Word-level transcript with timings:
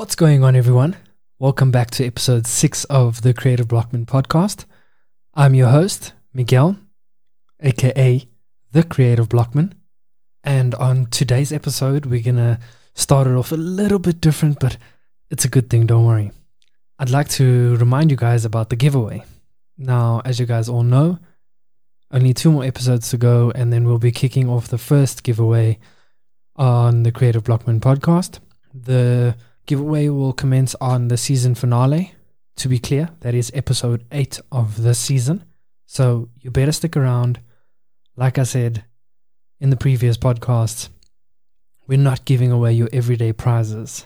What's 0.00 0.14
going 0.14 0.42
on, 0.42 0.56
everyone? 0.56 0.96
Welcome 1.38 1.70
back 1.70 1.90
to 1.90 2.06
episode 2.06 2.46
six 2.46 2.84
of 2.84 3.20
the 3.20 3.34
Creative 3.34 3.68
Blockman 3.68 4.06
podcast. 4.06 4.64
I'm 5.34 5.54
your 5.54 5.68
host, 5.68 6.14
Miguel, 6.32 6.78
aka 7.60 8.26
the 8.72 8.82
Creative 8.82 9.28
Blockman. 9.28 9.74
And 10.42 10.74
on 10.76 11.04
today's 11.10 11.52
episode, 11.52 12.06
we're 12.06 12.22
going 12.22 12.36
to 12.36 12.58
start 12.94 13.26
it 13.26 13.34
off 13.34 13.52
a 13.52 13.56
little 13.56 13.98
bit 13.98 14.22
different, 14.22 14.58
but 14.58 14.78
it's 15.30 15.44
a 15.44 15.50
good 15.50 15.68
thing, 15.68 15.84
don't 15.84 16.06
worry. 16.06 16.32
I'd 16.98 17.10
like 17.10 17.28
to 17.32 17.76
remind 17.76 18.10
you 18.10 18.16
guys 18.16 18.46
about 18.46 18.70
the 18.70 18.76
giveaway. 18.76 19.22
Now, 19.76 20.22
as 20.24 20.40
you 20.40 20.46
guys 20.46 20.66
all 20.66 20.82
know, 20.82 21.18
only 22.10 22.32
two 22.32 22.50
more 22.50 22.64
episodes 22.64 23.10
to 23.10 23.18
go, 23.18 23.52
and 23.54 23.70
then 23.70 23.84
we'll 23.84 23.98
be 23.98 24.12
kicking 24.12 24.48
off 24.48 24.68
the 24.68 24.78
first 24.78 25.24
giveaway 25.24 25.78
on 26.56 27.02
the 27.02 27.12
Creative 27.12 27.44
Blockman 27.44 27.80
podcast. 27.80 28.38
The 28.72 29.36
giveaway 29.66 30.08
will 30.08 30.32
commence 30.32 30.74
on 30.80 31.08
the 31.08 31.16
season 31.16 31.54
finale. 31.54 32.14
To 32.56 32.68
be 32.68 32.78
clear, 32.78 33.10
that 33.20 33.34
is 33.34 33.50
episode 33.54 34.04
8 34.12 34.40
of 34.52 34.82
the 34.82 34.94
season. 34.94 35.44
So 35.86 36.28
you 36.40 36.50
better 36.50 36.72
stick 36.72 36.96
around. 36.96 37.40
Like 38.16 38.38
I 38.38 38.42
said 38.42 38.84
in 39.60 39.70
the 39.70 39.76
previous 39.76 40.16
podcasts, 40.16 40.88
we're 41.86 41.98
not 41.98 42.24
giving 42.24 42.52
away 42.52 42.72
your 42.72 42.88
everyday 42.92 43.32
prizes. 43.32 44.04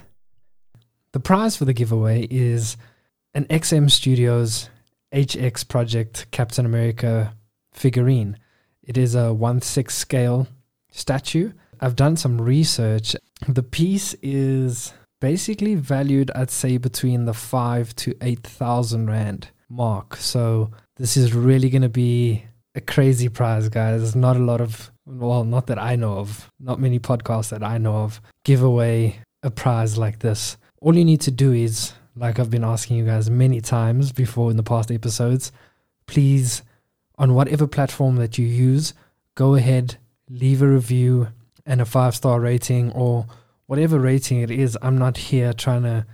The 1.12 1.20
prize 1.20 1.56
for 1.56 1.64
the 1.64 1.72
giveaway 1.72 2.26
is 2.30 2.76
an 3.34 3.44
XM 3.46 3.90
Studios 3.90 4.70
HX 5.12 5.68
Project 5.68 6.26
Captain 6.30 6.66
America 6.66 7.34
figurine. 7.72 8.38
It 8.82 8.98
is 8.98 9.14
a 9.14 9.32
1 9.32 9.60
6 9.60 9.94
scale 9.94 10.48
statue. 10.90 11.52
I've 11.80 11.96
done 11.96 12.16
some 12.16 12.40
research. 12.40 13.14
The 13.46 13.62
piece 13.62 14.14
is 14.22 14.92
basically 15.20 15.74
valued 15.74 16.30
at 16.34 16.50
say 16.50 16.76
between 16.76 17.24
the 17.24 17.34
five 17.34 17.94
to 17.96 18.14
eight 18.20 18.42
thousand 18.42 19.08
rand 19.08 19.48
mark. 19.68 20.16
So 20.16 20.70
this 20.96 21.16
is 21.16 21.34
really 21.34 21.70
gonna 21.70 21.88
be 21.88 22.44
a 22.74 22.80
crazy 22.80 23.28
prize, 23.28 23.68
guys. 23.68 24.00
There's 24.00 24.16
not 24.16 24.36
a 24.36 24.40
lot 24.40 24.60
of 24.60 24.90
well, 25.06 25.44
not 25.44 25.66
that 25.66 25.78
I 25.78 25.96
know 25.96 26.18
of, 26.18 26.50
not 26.58 26.80
many 26.80 26.98
podcasts 26.98 27.50
that 27.50 27.62
I 27.62 27.78
know 27.78 27.96
of 27.96 28.20
give 28.44 28.62
away 28.62 29.20
a 29.42 29.50
prize 29.50 29.98
like 29.98 30.20
this. 30.20 30.56
All 30.80 30.96
you 30.96 31.04
need 31.04 31.20
to 31.22 31.30
do 31.30 31.52
is, 31.52 31.92
like 32.16 32.38
I've 32.38 32.50
been 32.50 32.64
asking 32.64 32.96
you 32.96 33.04
guys 33.04 33.28
many 33.28 33.60
times 33.60 34.12
before 34.12 34.50
in 34.50 34.56
the 34.56 34.62
past 34.62 34.90
episodes, 34.90 35.52
please, 36.06 36.62
on 37.18 37.34
whatever 37.34 37.66
platform 37.66 38.16
that 38.16 38.38
you 38.38 38.46
use, 38.46 38.94
go 39.34 39.54
ahead, 39.54 39.96
leave 40.30 40.62
a 40.62 40.68
review 40.68 41.28
and 41.66 41.80
a 41.80 41.84
five 41.84 42.14
star 42.14 42.40
rating 42.40 42.90
or 42.92 43.26
whatever 43.66 43.98
rating 43.98 44.40
it 44.40 44.50
is, 44.50 44.78
I'm 44.82 44.98
not 44.98 45.16
here 45.16 45.52
trying 45.52 45.82
to 45.82 46.06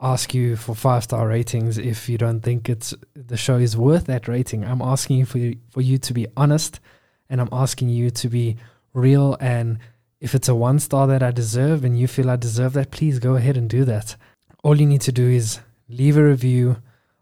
ask 0.00 0.32
you 0.32 0.56
for 0.56 0.74
five 0.74 1.04
star 1.04 1.26
ratings 1.26 1.76
if 1.76 2.08
you 2.08 2.18
don't 2.18 2.40
think 2.40 2.68
it's 2.68 2.94
the 3.14 3.36
show 3.36 3.56
is 3.56 3.76
worth 3.76 4.06
that 4.06 4.28
rating. 4.28 4.64
I'm 4.64 4.82
asking 4.82 5.18
you 5.18 5.26
for 5.26 5.38
you, 5.38 5.58
for 5.70 5.80
you 5.80 5.98
to 5.98 6.12
be 6.12 6.26
honest, 6.36 6.80
and 7.28 7.40
I'm 7.40 7.48
asking 7.52 7.88
you 7.88 8.10
to 8.10 8.28
be 8.28 8.56
real. 8.94 9.36
And 9.40 9.78
if 10.20 10.34
it's 10.34 10.48
a 10.48 10.54
one 10.54 10.78
star 10.78 11.06
that 11.08 11.22
I 11.22 11.30
deserve, 11.30 11.84
and 11.84 11.98
you 11.98 12.06
feel 12.06 12.30
I 12.30 12.36
deserve 12.36 12.72
that, 12.74 12.90
please 12.90 13.18
go 13.18 13.36
ahead 13.36 13.56
and 13.56 13.68
do 13.68 13.84
that. 13.84 14.16
All 14.62 14.80
you 14.80 14.86
need 14.86 15.02
to 15.02 15.12
do 15.12 15.28
is 15.28 15.60
leave 15.88 16.16
a 16.16 16.24
review 16.24 16.78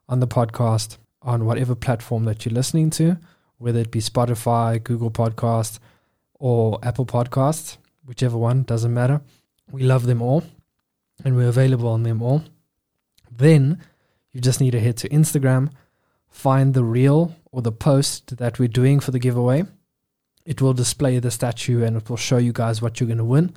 on 0.09 0.21
the 0.21 0.29
podcast 0.29 0.99
on 1.23 1.45
whatever 1.45 1.75
platform 1.75 2.25
that 2.25 2.45
you're 2.45 2.55
listening 2.55 2.89
to, 2.89 3.17
whether 3.59 3.81
it 3.81 3.91
be 3.91 4.01
Spotify, 4.01 4.83
Google 4.83 5.11
Podcast, 5.11 5.79
or 6.35 6.79
Apple 6.83 7.07
Podcasts, 7.07 7.79
whichever 8.05 8.39
one 8.39 8.63
doesn't 8.63 8.95
matter 8.95 9.21
we 9.71 9.83
love 9.83 10.07
them 10.07 10.23
all 10.23 10.45
and 11.25 11.37
we're 11.37 11.49
available 11.49 11.89
on 11.89 12.03
them 12.03 12.23
all. 12.23 12.45
Then 13.31 13.81
you 14.33 14.41
just 14.41 14.61
need 14.61 14.73
to 14.73 14.81
head 14.81 14.97
to 14.99 15.09
Instagram, 15.09 15.71
find 16.29 16.75
the 16.75 16.85
reel 16.85 17.35
or 17.53 17.63
the 17.63 17.73
post 17.73 18.37
that 18.37 18.59
we're 18.59 18.69
doing 18.69 19.01
for 19.01 19.11
the 19.11 19.19
giveaway. 19.19 19.65
It 20.45 20.61
will 20.61 20.75
display 20.75 21.19
the 21.19 21.31
statue 21.31 21.83
and 21.83 21.97
it 21.97 22.09
will 22.09 22.17
show 22.17 22.37
you 22.37 22.53
guys 22.53 22.81
what 22.81 23.01
you're 23.01 23.09
going 23.09 23.19
to 23.19 23.25
win. 23.25 23.55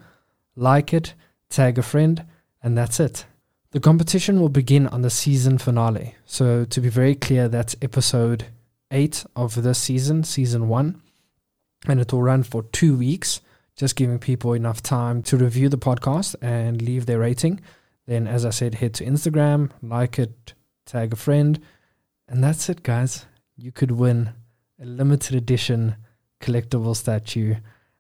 Like 0.56 0.94
it, 0.94 1.14
tag 1.50 1.78
a 1.78 1.84
friend, 1.84 2.26
and 2.64 2.78
that's 2.78 3.00
it. 3.00 3.26
The 3.72 3.80
competition 3.80 4.40
will 4.42 4.50
begin 4.50 4.88
on 4.88 5.04
the 5.04 5.12
season 5.12 5.60
finale. 5.60 6.16
So, 6.26 6.66
to 6.66 6.82
be 6.82 6.90
very 6.90 7.14
clear, 7.14 7.48
that's 7.48 7.76
episode 7.82 8.46
8 8.90 9.26
of 9.36 9.62
this 9.62 9.78
season, 9.78 10.24
season 10.24 10.68
1. 10.68 11.02
And 11.88 12.00
it 12.00 12.12
will 12.12 12.24
run 12.24 12.44
for 12.44 12.64
two 12.64 12.98
weeks 12.98 13.42
just 13.80 13.96
giving 13.96 14.20
people 14.20 14.52
enough 14.52 14.84
time 14.84 15.24
to 15.24 15.38
review 15.38 15.70
the 15.70 15.78
podcast 15.78 16.36
and 16.42 16.82
leave 16.82 17.06
their 17.06 17.20
rating. 17.20 17.62
Then, 18.08 18.28
as 18.28 18.46
I 18.46 18.50
said, 18.50 18.76
head 18.76 18.94
to 18.96 19.06
Instagram, 19.06 19.72
like 19.82 20.20
it, 20.20 20.54
tag 20.86 21.14
a 21.14 21.16
friend, 21.16 21.58
and 22.28 22.44
that's 22.44 22.68
it, 22.68 22.84
guys. 22.84 23.26
You 23.56 23.72
could 23.72 23.92
win 23.92 24.32
a 24.82 24.86
limited 24.86 25.34
edition 25.34 25.96
collectible 26.42 26.94
statue. 26.94 27.56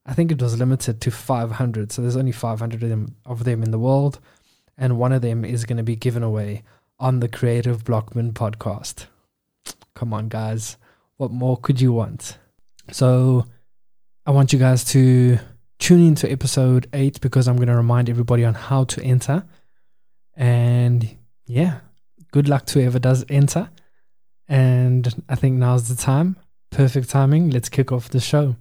I 0.05 0.13
think 0.13 0.33
it 0.33 0.41
was 0.41 0.59
limited 0.59 0.99
to 0.99 1.11
500, 1.11 1.93
so 1.93 2.01
there's 2.01 2.17
only 2.17 2.33
500 2.33 2.83
of 2.83 2.89
them, 2.89 3.15
of 3.25 3.45
them 3.45 3.63
in 3.63 3.71
the 3.71 3.79
world, 3.79 4.19
and 4.77 4.97
one 4.97 5.13
of 5.13 5.21
them 5.21 5.45
is 5.45 5.63
going 5.63 5.77
to 5.77 5.83
be 5.83 5.95
given 5.95 6.23
away 6.23 6.63
on 6.99 7.21
the 7.21 7.29
Creative 7.29 7.85
Blockman 7.85 8.33
podcast. 8.33 9.05
Come 9.95 10.13
on, 10.13 10.27
guys. 10.27 10.75
What 11.15 11.31
more 11.31 11.55
could 11.55 11.79
you 11.79 11.93
want? 11.93 12.37
So, 12.91 13.45
I 14.25 14.31
want 14.31 14.51
you 14.51 14.59
guys 14.59 14.83
to 14.85 15.39
tune 15.79 16.05
into 16.05 16.31
episode 16.31 16.87
eight 16.93 17.19
because 17.21 17.47
I'm 17.47 17.55
going 17.55 17.69
to 17.69 17.75
remind 17.75 18.09
everybody 18.09 18.45
on 18.45 18.53
how 18.53 18.83
to 18.83 19.01
enter. 19.01 19.45
And 20.35 21.17
yeah, 21.45 21.79
good 22.31 22.47
luck 22.47 22.65
to 22.67 22.81
whoever 22.81 22.99
does 22.99 23.25
enter. 23.29 23.69
And 24.47 25.23
I 25.27 25.35
think 25.35 25.55
now's 25.55 25.89
the 25.89 25.95
time. 25.95 26.37
Perfect 26.69 27.09
timing. 27.09 27.49
Let's 27.49 27.69
kick 27.69 27.91
off 27.91 28.09
the 28.09 28.19
show. 28.19 28.55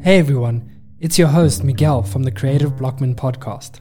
Hey 0.00 0.18
everyone, 0.18 0.70
it's 1.00 1.18
your 1.18 1.28
host 1.28 1.64
Miguel 1.64 2.02
from 2.02 2.22
the 2.22 2.30
Creative 2.30 2.72
Blockman 2.72 3.16
podcast, 3.16 3.80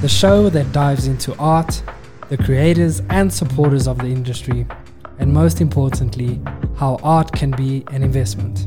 the 0.00 0.08
show 0.08 0.50
that 0.50 0.72
dives 0.72 1.06
into 1.06 1.36
art, 1.38 1.82
the 2.28 2.36
creators 2.36 3.00
and 3.08 3.32
supporters 3.32 3.86
of 3.86 3.98
the 3.98 4.08
industry, 4.08 4.66
and 5.18 5.32
most 5.32 5.60
importantly, 5.60 6.40
how 6.76 6.98
art 7.02 7.32
can 7.32 7.52
be 7.52 7.84
an 7.92 8.02
investment. 8.02 8.66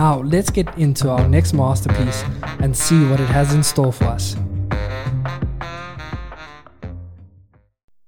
Now, 0.00 0.20
let's 0.20 0.48
get 0.48 0.78
into 0.78 1.10
our 1.10 1.28
next 1.28 1.52
masterpiece 1.52 2.24
and 2.60 2.74
see 2.74 3.06
what 3.08 3.20
it 3.20 3.28
has 3.28 3.52
in 3.52 3.62
store 3.62 3.92
for 3.92 4.06
us. 4.06 4.34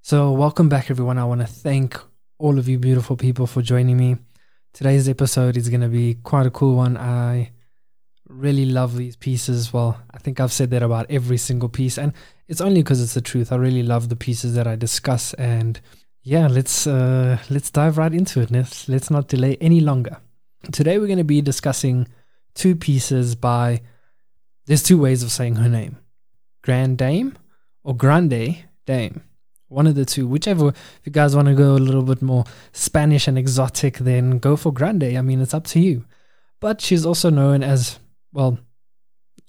So, 0.00 0.32
welcome 0.32 0.70
back, 0.70 0.90
everyone. 0.90 1.18
I 1.18 1.26
want 1.26 1.42
to 1.42 1.46
thank 1.46 2.00
all 2.38 2.58
of 2.58 2.66
you 2.66 2.78
beautiful 2.78 3.18
people 3.18 3.46
for 3.46 3.60
joining 3.60 3.98
me. 3.98 4.16
Today's 4.72 5.06
episode 5.06 5.58
is 5.58 5.68
going 5.68 5.82
to 5.82 5.90
be 5.90 6.14
quite 6.14 6.46
a 6.46 6.50
cool 6.50 6.76
one. 6.76 6.96
I 6.96 7.50
really 8.26 8.64
love 8.64 8.96
these 8.96 9.16
pieces. 9.16 9.70
Well, 9.70 10.00
I 10.12 10.16
think 10.16 10.40
I've 10.40 10.50
said 10.50 10.70
that 10.70 10.82
about 10.82 11.10
every 11.10 11.36
single 11.36 11.68
piece, 11.68 11.98
and 11.98 12.14
it's 12.48 12.62
only 12.62 12.82
because 12.82 13.02
it's 13.02 13.12
the 13.12 13.20
truth. 13.20 13.52
I 13.52 13.56
really 13.56 13.82
love 13.82 14.08
the 14.08 14.16
pieces 14.16 14.54
that 14.54 14.66
I 14.66 14.76
discuss, 14.76 15.34
and 15.34 15.78
yeah, 16.22 16.46
let's 16.46 16.86
uh, 16.86 17.36
let's 17.50 17.70
dive 17.70 17.98
right 17.98 18.14
into 18.14 18.40
it. 18.40 18.50
Let's 18.50 18.88
let's 18.88 19.10
not 19.10 19.28
delay 19.28 19.58
any 19.60 19.80
longer. 19.80 20.16
Today 20.70 20.98
we're 20.98 21.06
going 21.06 21.18
to 21.18 21.24
be 21.24 21.40
discussing 21.40 22.06
two 22.54 22.76
pieces 22.76 23.34
by, 23.34 23.80
there's 24.66 24.82
two 24.82 24.98
ways 24.98 25.22
of 25.22 25.32
saying 25.32 25.56
her 25.56 25.68
name 25.68 25.98
Grand 26.62 26.98
Dame 26.98 27.36
or 27.82 27.96
Grande 27.96 28.64
Dame. 28.86 29.22
One 29.68 29.86
of 29.86 29.94
the 29.94 30.04
two, 30.04 30.28
whichever. 30.28 30.68
If 30.68 31.00
you 31.04 31.12
guys 31.12 31.34
want 31.34 31.48
to 31.48 31.54
go 31.54 31.72
a 31.72 31.78
little 31.78 32.02
bit 32.02 32.20
more 32.20 32.44
Spanish 32.72 33.26
and 33.26 33.38
exotic, 33.38 33.96
then 33.98 34.38
go 34.38 34.54
for 34.54 34.70
Grande. 34.70 35.16
I 35.16 35.22
mean, 35.22 35.40
it's 35.40 35.54
up 35.54 35.64
to 35.68 35.80
you. 35.80 36.04
But 36.60 36.82
she's 36.82 37.06
also 37.06 37.30
known 37.30 37.62
as, 37.62 37.98
well, 38.32 38.58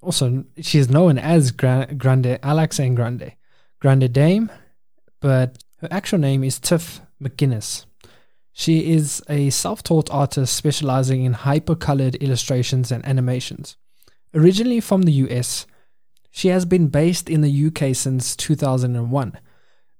also, 0.01 0.45
she's 0.61 0.89
known 0.89 1.17
as 1.17 1.51
Grande. 1.51 2.39
I 2.41 2.53
like 2.53 2.71
saying 2.71 2.95
Grande. 2.95 3.33
Grande 3.81 4.11
Dame, 4.11 4.49
but 5.19 5.61
her 5.81 5.89
actual 5.91 6.19
name 6.19 6.43
is 6.43 6.57
Tiff 6.57 7.01
McGinnis. 7.21 7.85
She 8.53 8.93
is 8.93 9.21
a 9.27 9.49
self 9.49 9.81
taught 9.81 10.11
artist 10.11 10.55
specializing 10.55 11.25
in 11.25 11.33
hyper-colored 11.33 12.15
illustrations 12.15 12.91
and 12.91 13.05
animations. 13.05 13.77
Originally 14.33 14.79
from 14.79 15.03
the 15.03 15.11
US, 15.27 15.65
she 16.31 16.47
has 16.49 16.65
been 16.65 16.87
based 16.87 17.29
in 17.29 17.41
the 17.41 17.67
UK 17.67 17.95
since 17.95 18.35
2001. 18.35 19.39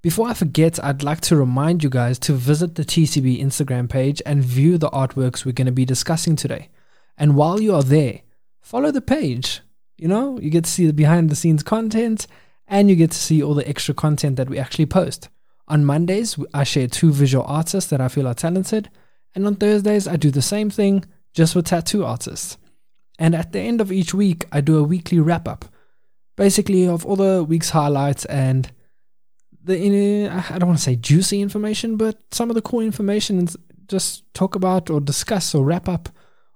Before 0.01 0.27
I 0.27 0.33
forget, 0.33 0.83
I'd 0.83 1.01
like 1.01 1.21
to 1.21 1.35
remind 1.35 1.83
you 1.83 1.89
guys 1.89 2.19
to 2.19 2.33
visit 2.33 2.75
the 2.75 2.83
TCB 2.83 3.41
Instagram 3.41 3.89
page 3.89 4.21
and 4.25 4.43
view 4.43 4.77
the 4.77 4.89
artworks 4.89 5.45
we're 5.45 5.53
going 5.53 5.65
to 5.67 5.71
be 5.71 5.85
discussing 5.85 6.35
today. 6.35 6.69
And 7.17 7.35
while 7.35 7.61
you 7.61 7.73
are 7.73 7.83
there, 7.83 8.21
follow 8.61 8.91
the 8.91 9.01
page. 9.01 9.61
You 9.97 10.07
know, 10.07 10.39
you 10.39 10.49
get 10.49 10.65
to 10.65 10.69
see 10.69 10.85
the 10.85 10.93
behind 10.93 11.29
the 11.29 11.35
scenes 11.35 11.63
content 11.63 12.27
and 12.67 12.89
you 12.89 12.95
get 12.95 13.11
to 13.11 13.17
see 13.17 13.41
all 13.41 13.53
the 13.53 13.67
extra 13.67 13.93
content 13.93 14.35
that 14.35 14.49
we 14.49 14.59
actually 14.59 14.87
post. 14.87 15.29
On 15.67 15.85
Mondays, 15.85 16.37
I 16.53 16.63
share 16.63 16.87
two 16.87 17.11
visual 17.11 17.45
artists 17.45 17.89
that 17.89 18.01
I 18.01 18.07
feel 18.09 18.27
are 18.27 18.33
talented, 18.33 18.89
and 19.33 19.47
on 19.47 19.55
Thursdays, 19.55 20.07
I 20.07 20.17
do 20.17 20.29
the 20.29 20.41
same 20.41 20.69
thing 20.69 21.05
just 21.33 21.55
with 21.55 21.65
tattoo 21.65 22.05
artists. 22.05 22.57
And 23.17 23.33
at 23.35 23.51
the 23.51 23.59
end 23.59 23.79
of 23.81 23.91
each 23.91 24.13
week, 24.13 24.45
I 24.51 24.61
do 24.61 24.77
a 24.77 24.83
weekly 24.83 25.19
wrap 25.19 25.47
up. 25.47 25.65
basically 26.35 26.87
of 26.87 27.05
all 27.05 27.15
the 27.15 27.43
week's 27.43 27.69
highlights 27.69 28.25
and 28.25 28.71
the 29.63 30.27
I 30.27 30.57
don't 30.57 30.69
want 30.69 30.79
to 30.79 30.83
say 30.83 30.95
juicy 30.95 31.41
information, 31.41 31.95
but 31.95 32.17
some 32.31 32.49
of 32.49 32.55
the 32.55 32.61
cool 32.61 32.81
information 32.81 33.39
and 33.39 33.55
just 33.87 34.23
talk 34.33 34.55
about 34.55 34.89
or 34.89 34.99
discuss 34.99 35.55
or 35.55 35.63
wrap 35.63 35.87
up 35.87 36.09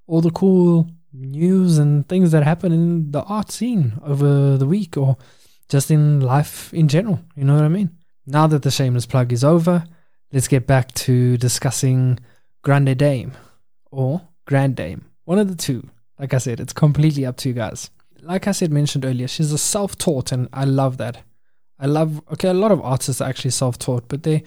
all 0.07 0.21
the 0.21 0.31
cool 0.31 0.89
news 1.13 1.77
and 1.77 2.07
things 2.09 2.31
that 2.31 2.43
happen 2.43 2.71
in 2.71 3.11
the 3.11 3.23
art 3.23 3.51
scene 3.51 3.99
over 4.03 4.57
the 4.57 4.65
week 4.65 4.97
or 4.97 5.17
just 5.69 5.89
in 5.89 6.19
life 6.21 6.73
in 6.73 6.87
general. 6.87 7.19
You 7.35 7.45
know 7.45 7.55
what 7.55 7.63
I 7.63 7.69
mean? 7.69 7.96
Now 8.29 8.45
that 8.47 8.61
the 8.61 8.71
shameless 8.71 9.05
plug 9.05 9.31
is 9.31 9.43
over, 9.45 9.85
let's 10.33 10.49
get 10.49 10.67
back 10.67 10.93
to 10.95 11.37
discussing 11.37 12.19
Grande 12.61 12.97
Dame 12.97 13.31
or 13.89 14.27
Grand 14.45 14.75
Dame. 14.75 15.05
One 15.23 15.39
of 15.39 15.47
the 15.47 15.55
two. 15.55 15.89
Like 16.19 16.33
I 16.33 16.39
said, 16.39 16.59
it's 16.59 16.73
completely 16.73 17.25
up 17.25 17.37
to 17.37 17.49
you 17.49 17.55
guys. 17.55 17.89
Like 18.21 18.47
I 18.47 18.51
said, 18.51 18.71
mentioned 18.71 19.05
earlier, 19.05 19.29
she's 19.29 19.53
a 19.53 19.57
self 19.57 19.97
taught, 19.97 20.33
and 20.33 20.49
I 20.51 20.65
love 20.65 20.97
that. 20.97 21.23
I 21.79 21.85
love, 21.85 22.21
okay, 22.33 22.49
a 22.49 22.53
lot 22.53 22.71
of 22.71 22.81
artists 22.81 23.21
are 23.21 23.29
actually 23.29 23.51
self 23.51 23.77
taught, 23.77 24.09
but 24.09 24.23
they, 24.23 24.43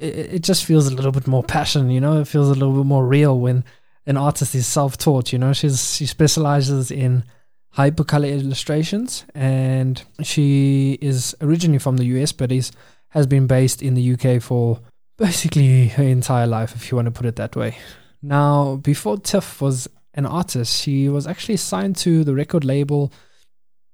it, 0.00 0.16
it 0.16 0.42
just 0.42 0.64
feels 0.64 0.88
a 0.88 0.94
little 0.94 1.12
bit 1.12 1.26
more 1.26 1.44
passion, 1.44 1.90
you 1.90 2.00
know? 2.00 2.20
It 2.20 2.26
feels 2.26 2.48
a 2.48 2.54
little 2.54 2.74
bit 2.74 2.86
more 2.86 3.06
real 3.06 3.38
when 3.38 3.64
an 4.06 4.16
artist 4.16 4.54
is 4.54 4.66
self 4.66 4.96
taught, 4.96 5.32
you 5.32 5.38
know? 5.38 5.52
She's, 5.52 5.94
she 5.94 6.06
specializes 6.06 6.90
in 6.90 7.22
hypercolor 7.76 8.32
illustrations 8.32 9.24
and 9.34 10.02
she 10.22 10.98
is 11.02 11.36
originally 11.40 11.78
from 11.78 11.98
the 11.98 12.04
US, 12.06 12.32
but 12.32 12.50
is, 12.50 12.72
has 13.14 13.26
been 13.26 13.46
based 13.46 13.80
in 13.80 13.94
the 13.94 14.12
UK 14.12 14.42
for 14.42 14.80
basically 15.16 15.86
her 15.88 16.02
entire 16.02 16.46
life, 16.46 16.74
if 16.74 16.90
you 16.90 16.96
want 16.96 17.06
to 17.06 17.12
put 17.12 17.26
it 17.26 17.36
that 17.36 17.54
way. 17.54 17.78
Now, 18.20 18.76
before 18.76 19.18
Tiff 19.18 19.60
was 19.62 19.88
an 20.14 20.26
artist, 20.26 20.82
she 20.82 21.08
was 21.08 21.26
actually 21.26 21.56
signed 21.56 21.96
to 21.98 22.24
the 22.24 22.34
record 22.34 22.64
label 22.64 23.12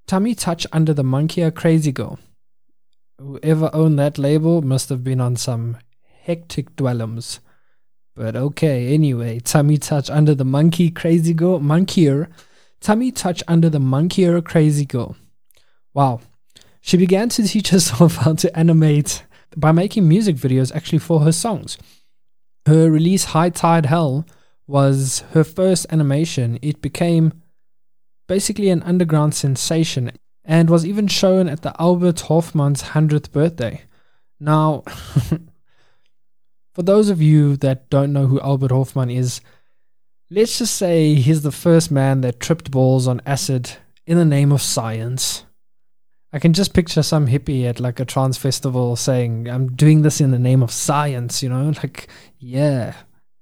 Tummy 0.06 0.34
Touch 0.34 0.66
under 0.72 0.94
the 0.94 1.04
Monkey 1.04 1.42
or 1.42 1.50
Crazy 1.50 1.92
Girl. 1.92 2.18
Whoever 3.18 3.70
owned 3.74 3.98
that 3.98 4.18
label 4.18 4.62
must 4.62 4.88
have 4.88 5.04
been 5.04 5.20
on 5.20 5.36
some 5.36 5.76
hectic 6.22 6.74
dwellums. 6.74 7.40
But 8.16 8.34
okay, 8.34 8.92
anyway, 8.94 9.40
Tummy 9.40 9.76
Touch 9.76 10.08
under 10.08 10.34
the 10.34 10.44
Monkey 10.44 10.90
Crazy 10.90 11.34
Girl, 11.34 11.60
Monkeyer, 11.60 12.28
Tummy 12.80 13.12
Touch 13.12 13.42
under 13.46 13.68
the 13.68 13.78
Monkeyer 13.78 14.42
Crazy 14.42 14.86
Girl. 14.86 15.14
Wow. 15.92 16.22
She 16.80 16.96
began 16.96 17.28
to 17.30 17.46
teach 17.46 17.68
herself 17.68 18.16
how 18.24 18.34
to 18.34 18.58
animate 18.58 19.24
by 19.56 19.72
making 19.72 20.08
music 20.08 20.36
videos 20.36 20.74
actually 20.74 20.98
for 20.98 21.20
her 21.20 21.32
songs. 21.32 21.76
Her 22.66 22.90
release 22.90 23.24
High 23.24 23.50
Tide 23.50 23.86
Hell 23.86 24.26
was 24.66 25.24
her 25.32 25.44
first 25.44 25.86
animation. 25.90 26.58
It 26.62 26.80
became 26.80 27.32
basically 28.28 28.70
an 28.70 28.82
underground 28.84 29.34
sensation 29.34 30.12
and 30.44 30.70
was 30.70 30.86
even 30.86 31.08
shown 31.08 31.48
at 31.48 31.62
the 31.62 31.74
Albert 31.80 32.20
Hofmann's 32.20 32.82
100th 32.82 33.32
birthday. 33.32 33.82
Now, 34.38 34.82
for 36.74 36.82
those 36.82 37.08
of 37.08 37.20
you 37.20 37.56
that 37.56 37.90
don't 37.90 38.12
know 38.12 38.26
who 38.26 38.40
Albert 38.40 38.70
Hofmann 38.70 39.10
is, 39.10 39.40
let's 40.30 40.58
just 40.58 40.76
say 40.76 41.14
he's 41.14 41.42
the 41.42 41.52
first 41.52 41.90
man 41.90 42.20
that 42.20 42.40
tripped 42.40 42.70
balls 42.70 43.08
on 43.08 43.20
acid 43.26 43.72
in 44.06 44.16
the 44.16 44.24
name 44.24 44.52
of 44.52 44.62
science. 44.62 45.44
I 46.32 46.38
can 46.38 46.52
just 46.52 46.74
picture 46.74 47.02
some 47.02 47.26
hippie 47.26 47.64
at 47.64 47.80
like 47.80 47.98
a 47.98 48.04
trance 48.04 48.36
festival 48.36 48.94
saying, 48.94 49.48
I'm 49.48 49.74
doing 49.74 50.02
this 50.02 50.20
in 50.20 50.30
the 50.30 50.38
name 50.38 50.62
of 50.62 50.70
science, 50.70 51.42
you 51.42 51.48
know? 51.48 51.72
Like, 51.82 52.08
yeah, 52.38 52.94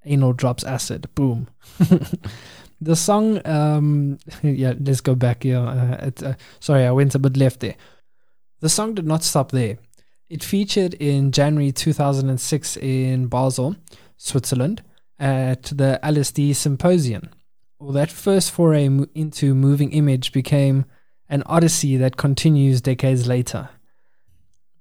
anal 0.05 0.33
drops 0.33 0.63
acid, 0.63 1.07
boom. 1.13 1.47
the 2.81 2.95
song, 2.95 3.45
um, 3.45 4.17
yeah, 4.43 4.73
let's 4.79 5.01
go 5.01 5.13
back 5.13 5.43
here. 5.43 5.59
Uh, 5.59 6.07
it, 6.07 6.23
uh, 6.23 6.33
sorry, 6.59 6.85
I 6.85 6.91
went 6.91 7.15
a 7.15 7.19
bit 7.19 7.37
left 7.37 7.59
there. 7.59 7.75
The 8.61 8.69
song 8.69 8.95
did 8.95 9.05
not 9.05 9.23
stop 9.23 9.51
there. 9.51 9.77
It 10.29 10.43
featured 10.43 10.95
in 10.95 11.31
January 11.31 11.71
2006 11.71 12.77
in 12.77 13.27
Basel, 13.27 13.75
Switzerland, 14.17 14.83
at 15.19 15.63
the 15.63 15.99
LSD 16.03 16.55
Symposium. 16.55 17.29
Well, 17.79 17.93
that 17.93 18.11
first 18.11 18.51
foray 18.51 18.89
into 19.15 19.55
moving 19.55 19.91
image 19.91 20.31
became 20.31 20.85
an 21.29 21.43
odyssey 21.45 21.95
that 21.97 22.17
continues 22.17 22.81
decades 22.81 23.27
later. 23.27 23.69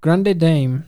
Grande 0.00 0.38
Dame 0.38 0.84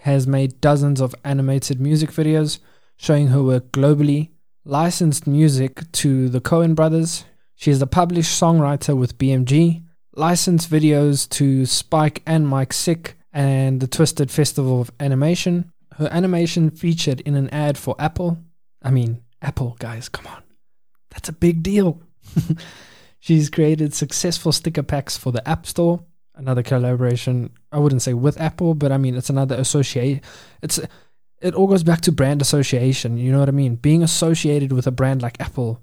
has 0.00 0.26
made 0.26 0.60
dozens 0.60 1.00
of 1.00 1.14
animated 1.24 1.80
music 1.80 2.10
videos 2.10 2.58
showing 2.96 3.28
her 3.28 3.42
work 3.42 3.70
globally, 3.72 4.30
licensed 4.64 5.26
music 5.26 5.90
to 5.92 6.28
the 6.28 6.40
Coen 6.40 6.74
brothers. 6.74 7.24
She 7.54 7.70
is 7.70 7.80
a 7.82 7.86
published 7.86 8.40
songwriter 8.40 8.96
with 8.96 9.18
BMG, 9.18 9.82
licensed 10.14 10.70
videos 10.70 11.28
to 11.30 11.66
Spike 11.66 12.22
and 12.26 12.48
Mike 12.48 12.72
Sick 12.72 13.16
and 13.32 13.80
the 13.80 13.86
Twisted 13.86 14.30
Festival 14.30 14.80
of 14.80 14.90
Animation. 14.98 15.70
Her 15.96 16.08
animation 16.10 16.70
featured 16.70 17.20
in 17.20 17.34
an 17.34 17.50
ad 17.50 17.78
for 17.78 17.94
Apple. 17.98 18.38
I 18.82 18.90
mean, 18.90 19.22
Apple, 19.42 19.76
guys, 19.78 20.08
come 20.08 20.26
on. 20.26 20.42
That's 21.10 21.28
a 21.28 21.32
big 21.32 21.62
deal. 21.62 22.00
She's 23.20 23.50
created 23.50 23.94
successful 23.94 24.52
sticker 24.52 24.82
packs 24.82 25.16
for 25.16 25.32
the 25.32 25.46
App 25.48 25.66
Store, 25.66 26.04
another 26.34 26.62
collaboration. 26.62 27.50
I 27.72 27.78
wouldn't 27.78 28.02
say 28.02 28.14
with 28.14 28.40
Apple, 28.40 28.74
but 28.74 28.92
I 28.92 28.98
mean 28.98 29.16
it's 29.16 29.30
another 29.30 29.56
associate. 29.56 30.22
It's 30.62 30.78
it 31.40 31.54
all 31.54 31.66
goes 31.66 31.82
back 31.82 32.00
to 32.02 32.12
brand 32.12 32.40
association. 32.40 33.18
You 33.18 33.32
know 33.32 33.40
what 33.40 33.48
I 33.48 33.52
mean? 33.52 33.76
Being 33.76 34.02
associated 34.02 34.72
with 34.72 34.86
a 34.86 34.92
brand 34.92 35.22
like 35.22 35.40
Apple 35.40 35.82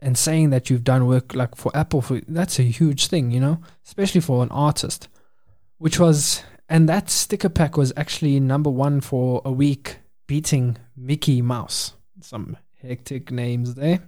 and 0.00 0.16
saying 0.16 0.50
that 0.50 0.70
you've 0.70 0.84
done 0.84 1.06
work 1.06 1.34
like 1.34 1.56
for 1.56 1.76
Apple 1.76 2.00
for 2.00 2.20
that's 2.28 2.58
a 2.58 2.62
huge 2.62 3.08
thing, 3.08 3.30
you 3.30 3.40
know, 3.40 3.60
especially 3.86 4.20
for 4.20 4.42
an 4.42 4.50
artist. 4.50 5.08
Which 5.78 5.98
was 5.98 6.42
and 6.68 6.88
that 6.88 7.08
sticker 7.08 7.48
pack 7.48 7.76
was 7.76 7.92
actually 7.96 8.38
number 8.40 8.70
one 8.70 9.00
for 9.00 9.40
a 9.44 9.52
week, 9.52 9.98
beating 10.26 10.76
Mickey 10.96 11.40
Mouse. 11.40 11.94
Some 12.20 12.56
hectic 12.82 13.30
names 13.30 13.74
there. 13.74 14.00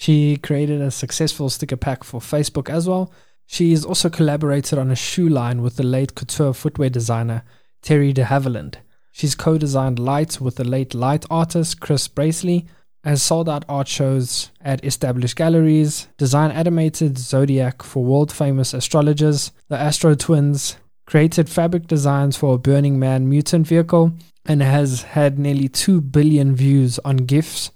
She 0.00 0.36
created 0.36 0.80
a 0.80 0.92
successful 0.92 1.50
sticker 1.50 1.76
pack 1.76 2.04
for 2.04 2.20
Facebook 2.20 2.70
as 2.70 2.88
well. 2.88 3.12
She's 3.46 3.84
also 3.84 4.08
collaborated 4.08 4.78
on 4.78 4.92
a 4.92 4.94
shoe 4.94 5.28
line 5.28 5.60
with 5.60 5.74
the 5.74 5.82
late 5.82 6.14
couture 6.14 6.54
footwear 6.54 6.88
designer 6.88 7.42
Terry 7.82 8.12
de 8.12 8.22
Havilland. 8.22 8.76
She's 9.10 9.34
co 9.34 9.58
designed 9.58 9.98
lights 9.98 10.40
with 10.40 10.54
the 10.54 10.62
late 10.62 10.94
light 10.94 11.26
artist 11.28 11.80
Chris 11.80 12.06
Bracey 12.06 12.68
has 13.02 13.24
sold 13.24 13.48
out 13.48 13.64
art 13.68 13.88
shows 13.88 14.52
at 14.60 14.84
established 14.84 15.34
galleries, 15.34 16.06
designed 16.16 16.52
animated 16.52 17.18
zodiac 17.18 17.82
for 17.82 18.04
world 18.04 18.30
famous 18.30 18.72
astrologers, 18.72 19.50
the 19.66 19.76
Astro 19.76 20.14
Twins, 20.14 20.76
created 21.08 21.48
fabric 21.48 21.88
designs 21.88 22.36
for 22.36 22.54
a 22.54 22.58
Burning 22.58 23.00
Man 23.00 23.28
mutant 23.28 23.66
vehicle, 23.66 24.12
and 24.46 24.62
has 24.62 25.02
had 25.02 25.40
nearly 25.40 25.68
2 25.68 26.00
billion 26.00 26.54
views 26.54 27.00
on 27.00 27.16
GIFs 27.16 27.72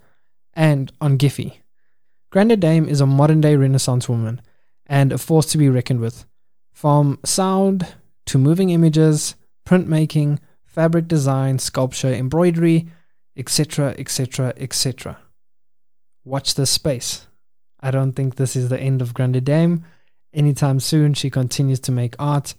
and 0.54 0.92
on 1.00 1.18
Giphy. 1.18 1.61
Grande 2.32 2.58
Dame 2.58 2.88
is 2.88 3.02
a 3.02 3.06
modern 3.06 3.42
day 3.42 3.56
Renaissance 3.56 4.08
woman 4.08 4.40
and 4.86 5.12
a 5.12 5.18
force 5.18 5.44
to 5.52 5.58
be 5.58 5.68
reckoned 5.68 6.00
with. 6.00 6.24
From 6.72 7.18
sound 7.26 7.94
to 8.24 8.38
moving 8.38 8.70
images, 8.70 9.34
printmaking, 9.66 10.38
fabric 10.64 11.06
design, 11.08 11.58
sculpture, 11.58 12.10
embroidery, 12.10 12.88
etc., 13.36 13.94
etc., 13.98 14.54
etc. 14.56 15.18
Watch 16.24 16.54
this 16.54 16.70
space. 16.70 17.26
I 17.80 17.90
don't 17.90 18.12
think 18.14 18.36
this 18.36 18.56
is 18.56 18.70
the 18.70 18.80
end 18.80 19.02
of 19.02 19.12
Grande 19.12 19.44
Dame. 19.44 19.84
Anytime 20.32 20.80
soon, 20.80 21.12
she 21.12 21.28
continues 21.28 21.80
to 21.80 21.92
make 21.92 22.16
art. 22.18 22.54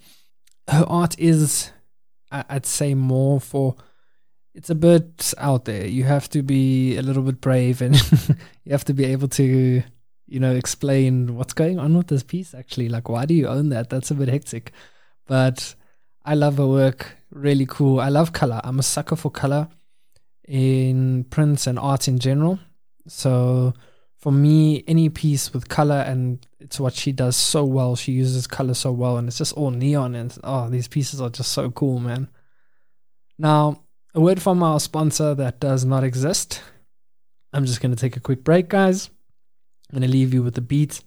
Her 0.67 0.85
art 0.87 1.17
is, 1.17 1.71
I'd 2.31 2.67
say, 2.67 2.93
more 2.93 3.41
for 3.41 3.75
it's 4.53 4.69
a 4.69 4.75
bit 4.75 5.33
out 5.37 5.65
there. 5.65 5.85
You 5.85 6.03
have 6.03 6.29
to 6.29 6.43
be 6.43 6.97
a 6.97 7.01
little 7.01 7.23
bit 7.23 7.41
brave 7.41 7.81
and 7.81 7.95
you 8.63 8.71
have 8.71 8.85
to 8.85 8.93
be 8.93 9.05
able 9.05 9.27
to, 9.29 9.83
you 10.27 10.39
know, 10.39 10.53
explain 10.53 11.35
what's 11.35 11.53
going 11.53 11.79
on 11.79 11.97
with 11.97 12.07
this 12.07 12.23
piece 12.23 12.53
actually. 12.53 12.89
Like, 12.89 13.09
why 13.09 13.25
do 13.25 13.33
you 13.33 13.47
own 13.47 13.69
that? 13.69 13.89
That's 13.89 14.11
a 14.11 14.15
bit 14.15 14.29
hectic. 14.29 14.71
But 15.25 15.75
I 16.23 16.35
love 16.35 16.57
her 16.57 16.67
work. 16.67 17.17
Really 17.31 17.65
cool. 17.65 17.99
I 17.99 18.09
love 18.09 18.33
color. 18.33 18.61
I'm 18.63 18.79
a 18.79 18.83
sucker 18.83 19.15
for 19.15 19.31
color 19.31 19.69
in 20.47 21.25
prints 21.25 21.65
and 21.65 21.79
art 21.79 22.07
in 22.07 22.19
general. 22.19 22.59
So 23.07 23.73
for 24.17 24.31
me, 24.31 24.83
any 24.87 25.09
piece 25.09 25.51
with 25.51 25.67
color 25.67 26.01
and 26.07 26.45
it's 26.59 26.79
what 26.79 26.93
she 26.93 27.11
does 27.11 27.35
so 27.35 27.65
well. 27.65 27.95
She 27.95 28.11
uses 28.11 28.45
color 28.45 28.73
so 28.73 28.91
well 28.91 29.17
and 29.17 29.27
it's 29.27 29.37
just 29.37 29.53
all 29.53 29.71
neon 29.71 30.13
and 30.15 30.37
oh, 30.43 30.69
these 30.69 30.87
pieces 30.87 31.19
are 31.19 31.29
just 31.29 31.51
so 31.51 31.71
cool, 31.71 31.99
man. 31.99 32.29
Now, 33.37 33.82
a 34.13 34.21
word 34.21 34.41
from 34.41 34.61
our 34.61 34.79
sponsor 34.79 35.33
that 35.35 35.59
does 35.59 35.85
not 35.85 36.03
exist. 36.03 36.61
I'm 37.51 37.65
just 37.65 37.81
going 37.81 37.93
to 37.93 37.99
take 37.99 38.15
a 38.15 38.21
quick 38.21 38.43
break, 38.43 38.69
guys. 38.69 39.09
I'm 39.89 39.99
going 39.99 40.09
to 40.09 40.17
leave 40.17 40.33
you 40.33 40.43
with 40.43 40.55
the 40.55 40.61
beat. 40.61 41.01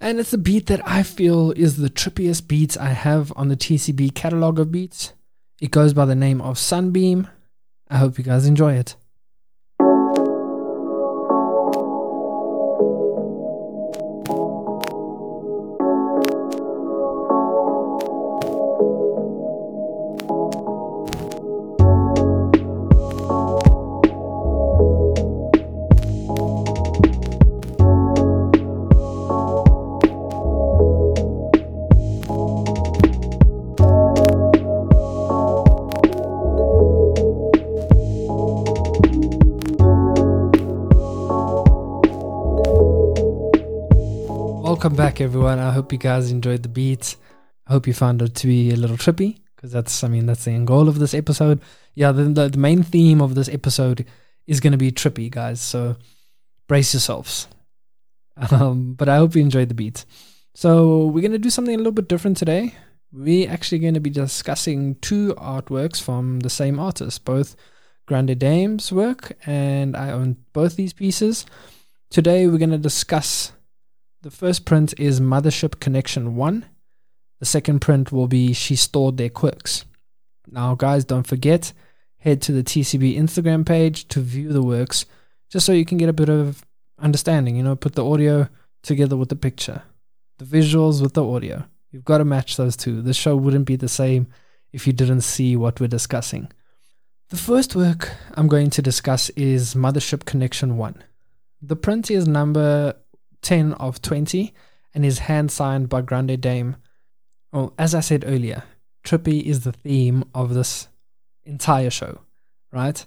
And 0.00 0.18
it's 0.18 0.32
a 0.32 0.38
beat 0.38 0.66
that 0.66 0.86
I 0.88 1.02
feel 1.02 1.52
is 1.52 1.76
the 1.76 1.90
trippiest 1.90 2.48
beat 2.48 2.78
I 2.78 2.90
have 2.90 3.32
on 3.36 3.48
the 3.48 3.56
TCB 3.56 4.14
catalog 4.14 4.58
of 4.58 4.72
beats. 4.72 5.12
It 5.60 5.70
goes 5.70 5.92
by 5.92 6.06
the 6.06 6.14
name 6.14 6.40
of 6.40 6.58
Sunbeam. 6.58 7.28
I 7.88 7.98
hope 7.98 8.16
you 8.16 8.24
guys 8.24 8.46
enjoy 8.46 8.74
it. 8.74 8.96
Welcome 44.80 44.96
back, 44.96 45.20
everyone. 45.20 45.58
I 45.58 45.72
hope 45.72 45.92
you 45.92 45.98
guys 45.98 46.30
enjoyed 46.30 46.62
the 46.62 46.68
beat. 46.70 47.16
I 47.66 47.74
hope 47.74 47.86
you 47.86 47.92
found 47.92 48.22
it 48.22 48.34
to 48.36 48.46
be 48.46 48.70
a 48.70 48.76
little 48.76 48.96
trippy 48.96 49.40
because 49.54 49.70
that's, 49.72 50.02
I 50.02 50.08
mean, 50.08 50.24
that's 50.24 50.46
the 50.46 50.52
end 50.52 50.68
goal 50.68 50.88
of 50.88 50.98
this 50.98 51.12
episode. 51.12 51.60
Yeah, 51.94 52.12
the, 52.12 52.24
the, 52.24 52.48
the 52.48 52.58
main 52.58 52.82
theme 52.82 53.20
of 53.20 53.34
this 53.34 53.50
episode 53.50 54.06
is 54.46 54.58
going 54.58 54.70
to 54.70 54.78
be 54.78 54.90
trippy, 54.90 55.30
guys. 55.30 55.60
So 55.60 55.96
brace 56.66 56.94
yourselves. 56.94 57.46
Um, 58.50 58.94
but 58.94 59.06
I 59.06 59.18
hope 59.18 59.34
you 59.34 59.42
enjoyed 59.42 59.68
the 59.68 59.74
beat. 59.74 60.06
So 60.54 61.04
we're 61.04 61.20
going 61.20 61.32
to 61.32 61.38
do 61.38 61.50
something 61.50 61.74
a 61.74 61.76
little 61.76 61.92
bit 61.92 62.08
different 62.08 62.38
today. 62.38 62.74
We're 63.12 63.50
actually 63.50 63.80
going 63.80 63.92
to 63.92 64.00
be 64.00 64.08
discussing 64.08 64.94
two 65.02 65.34
artworks 65.34 66.00
from 66.00 66.40
the 66.40 66.48
same 66.48 66.80
artist, 66.80 67.26
both 67.26 67.54
Grande 68.06 68.38
Dame's 68.38 68.90
work, 68.92 69.36
and 69.44 69.94
I 69.94 70.10
own 70.10 70.38
both 70.54 70.76
these 70.76 70.94
pieces. 70.94 71.44
Today 72.08 72.46
we're 72.46 72.56
going 72.56 72.70
to 72.70 72.78
discuss 72.78 73.52
the 74.22 74.30
first 74.30 74.64
print 74.64 74.92
is 74.98 75.20
Mothership 75.20 75.80
Connection 75.80 76.36
1. 76.36 76.66
The 77.38 77.46
second 77.46 77.80
print 77.80 78.12
will 78.12 78.28
be 78.28 78.52
She 78.52 78.76
Stored 78.76 79.16
Their 79.16 79.30
Quirks. 79.30 79.86
Now, 80.46 80.74
guys, 80.74 81.04
don't 81.04 81.26
forget, 81.26 81.72
head 82.18 82.42
to 82.42 82.52
the 82.52 82.62
TCB 82.62 83.16
Instagram 83.16 83.64
page 83.64 84.08
to 84.08 84.20
view 84.20 84.52
the 84.52 84.62
works, 84.62 85.06
just 85.48 85.64
so 85.64 85.72
you 85.72 85.86
can 85.86 85.96
get 85.96 86.10
a 86.10 86.14
bit 86.14 86.28
of 86.28 86.64
understanding. 86.98 87.56
You 87.56 87.62
know, 87.62 87.76
put 87.76 87.94
the 87.94 88.04
audio 88.04 88.48
together 88.82 89.16
with 89.16 89.30
the 89.30 89.36
picture, 89.36 89.82
the 90.38 90.44
visuals 90.44 91.00
with 91.00 91.14
the 91.14 91.24
audio. 91.24 91.64
You've 91.90 92.04
got 92.04 92.18
to 92.18 92.24
match 92.24 92.56
those 92.56 92.76
two. 92.76 93.00
The 93.00 93.14
show 93.14 93.36
wouldn't 93.36 93.66
be 93.66 93.76
the 93.76 93.88
same 93.88 94.26
if 94.72 94.86
you 94.86 94.92
didn't 94.92 95.22
see 95.22 95.56
what 95.56 95.80
we're 95.80 95.86
discussing. 95.86 96.50
The 97.30 97.36
first 97.36 97.74
work 97.74 98.10
I'm 98.34 98.48
going 98.48 98.70
to 98.70 98.82
discuss 98.82 99.30
is 99.30 99.74
Mothership 99.74 100.24
Connection 100.26 100.76
1. 100.76 101.02
The 101.62 101.76
print 101.76 102.10
is 102.10 102.28
number 102.28 102.96
10 103.42 103.74
of 103.74 104.02
20 104.02 104.52
and 104.94 105.04
is 105.04 105.20
hand 105.20 105.50
signed 105.50 105.88
by 105.88 106.02
Grande 106.02 106.40
Dame. 106.40 106.76
Well, 107.52 107.74
as 107.78 107.94
I 107.94 108.00
said 108.00 108.24
earlier, 108.26 108.64
trippy 109.04 109.42
is 109.42 109.60
the 109.60 109.72
theme 109.72 110.24
of 110.34 110.54
this 110.54 110.88
entire 111.44 111.90
show, 111.90 112.20
right? 112.72 113.04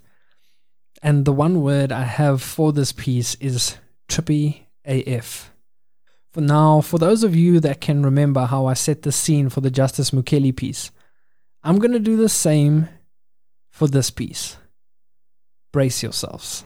And 1.01 1.25
the 1.25 1.33
one 1.33 1.61
word 1.61 1.91
I 1.91 2.03
have 2.03 2.41
for 2.41 2.71
this 2.71 2.91
piece 2.91 3.35
is 3.35 3.77
trippy 4.09 4.63
AF. 4.85 5.51
For 6.31 6.41
now, 6.41 6.81
for 6.81 6.97
those 6.97 7.23
of 7.23 7.35
you 7.35 7.59
that 7.59 7.81
can 7.81 8.03
remember 8.03 8.45
how 8.45 8.65
I 8.65 8.73
set 8.73 9.03
the 9.03 9.11
scene 9.11 9.49
for 9.49 9.61
the 9.61 9.69
Justice 9.69 10.11
Mukheli 10.11 10.55
piece, 10.55 10.91
I'm 11.61 11.77
going 11.77 11.91
to 11.91 11.99
do 11.99 12.17
the 12.17 12.29
same 12.29 12.89
for 13.69 13.87
this 13.87 14.09
piece. 14.09 14.57
Brace 15.71 16.03
yourselves. 16.03 16.65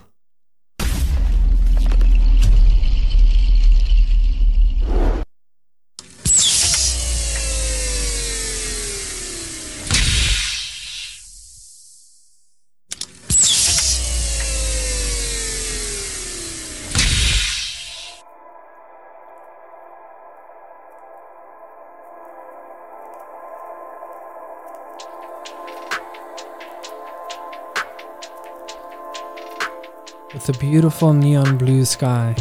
With 30.38 30.56
a 30.56 30.58
beautiful 30.60 31.12
neon 31.12 31.58
blue 31.58 31.84
sky 31.84 32.32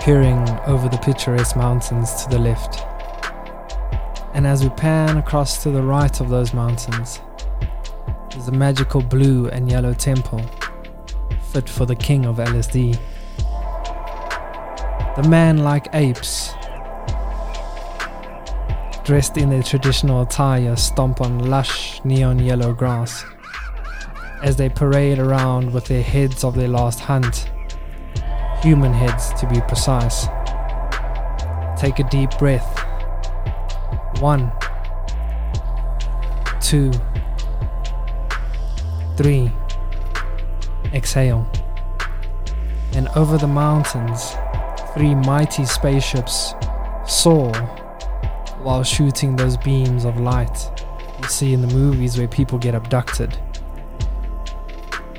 peering 0.00 0.48
over 0.68 0.88
the 0.88 0.98
picturesque 0.98 1.56
mountains 1.56 2.22
to 2.22 2.30
the 2.30 2.38
left. 2.38 2.86
And 4.32 4.46
as 4.46 4.62
we 4.62 4.70
pan 4.70 5.16
across 5.16 5.60
to 5.64 5.72
the 5.72 5.82
right 5.82 6.20
of 6.20 6.28
those 6.28 6.54
mountains, 6.54 7.20
there's 8.30 8.46
a 8.46 8.52
magical 8.52 9.02
blue 9.02 9.48
and 9.48 9.68
yellow 9.68 9.92
temple 9.92 10.40
fit 11.50 11.68
for 11.68 11.84
the 11.84 11.96
king 11.96 12.26
of 12.26 12.36
LSD. 12.36 12.96
The 15.16 15.28
man 15.28 15.64
like 15.64 15.88
apes, 15.94 16.52
dressed 19.02 19.36
in 19.36 19.50
their 19.50 19.64
traditional 19.64 20.22
attire, 20.22 20.76
stomp 20.76 21.20
on 21.22 21.50
lush 21.50 22.04
neon 22.04 22.38
yellow 22.38 22.72
grass 22.72 23.24
as 24.42 24.56
they 24.56 24.68
parade 24.68 25.18
around 25.18 25.72
with 25.72 25.86
their 25.86 26.02
heads 26.02 26.44
of 26.44 26.54
their 26.54 26.68
last 26.68 27.00
hunt. 27.00 27.50
Human 28.62 28.92
heads, 28.92 29.32
to 29.40 29.46
be 29.48 29.60
precise. 29.62 30.26
Take 31.80 31.98
a 31.98 32.08
deep 32.10 32.30
breath. 32.38 32.78
One, 34.20 34.52
two, 36.60 36.92
three. 39.16 39.50
Exhale. 40.92 41.50
And 42.94 43.08
over 43.16 43.38
the 43.38 43.46
mountains, 43.46 44.34
three 44.94 45.14
mighty 45.14 45.64
spaceships 45.64 46.54
soar 47.06 47.52
while 48.62 48.84
shooting 48.84 49.36
those 49.36 49.56
beams 49.56 50.04
of 50.04 50.20
light 50.20 50.70
you 51.22 51.28
see 51.28 51.52
in 51.52 51.60
the 51.60 51.74
movies 51.74 52.18
where 52.18 52.28
people 52.28 52.58
get 52.58 52.74
abducted. 52.74 53.38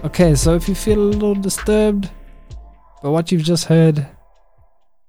Okay, 0.04 0.36
so 0.36 0.54
if 0.54 0.68
you 0.68 0.76
feel 0.76 1.00
a 1.00 1.14
little 1.16 1.34
disturbed 1.34 2.10
by 3.02 3.08
what 3.08 3.32
you've 3.32 3.44
just 3.44 3.66
heard, 3.66 4.06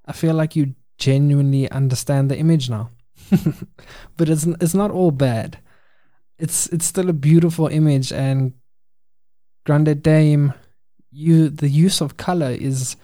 I 0.06 0.12
feel 0.12 0.34
like 0.34 0.54
you 0.54 0.76
genuinely 0.98 1.68
understand 1.72 2.30
the 2.30 2.38
image 2.38 2.70
now. 2.70 2.90
but 4.16 4.28
it's 4.28 4.46
it's 4.60 4.72
not 4.72 4.92
all 4.92 5.10
bad. 5.10 5.58
It's 6.38 6.68
it's 6.68 6.86
still 6.86 7.10
a 7.10 7.12
beautiful 7.12 7.66
image 7.66 8.12
and 8.12 8.52
Grande 9.66 10.00
Dame 10.00 10.54
you 11.10 11.48
the 11.48 11.68
use 11.68 12.00
of 12.00 12.16
color 12.16 12.50
is 12.50 12.94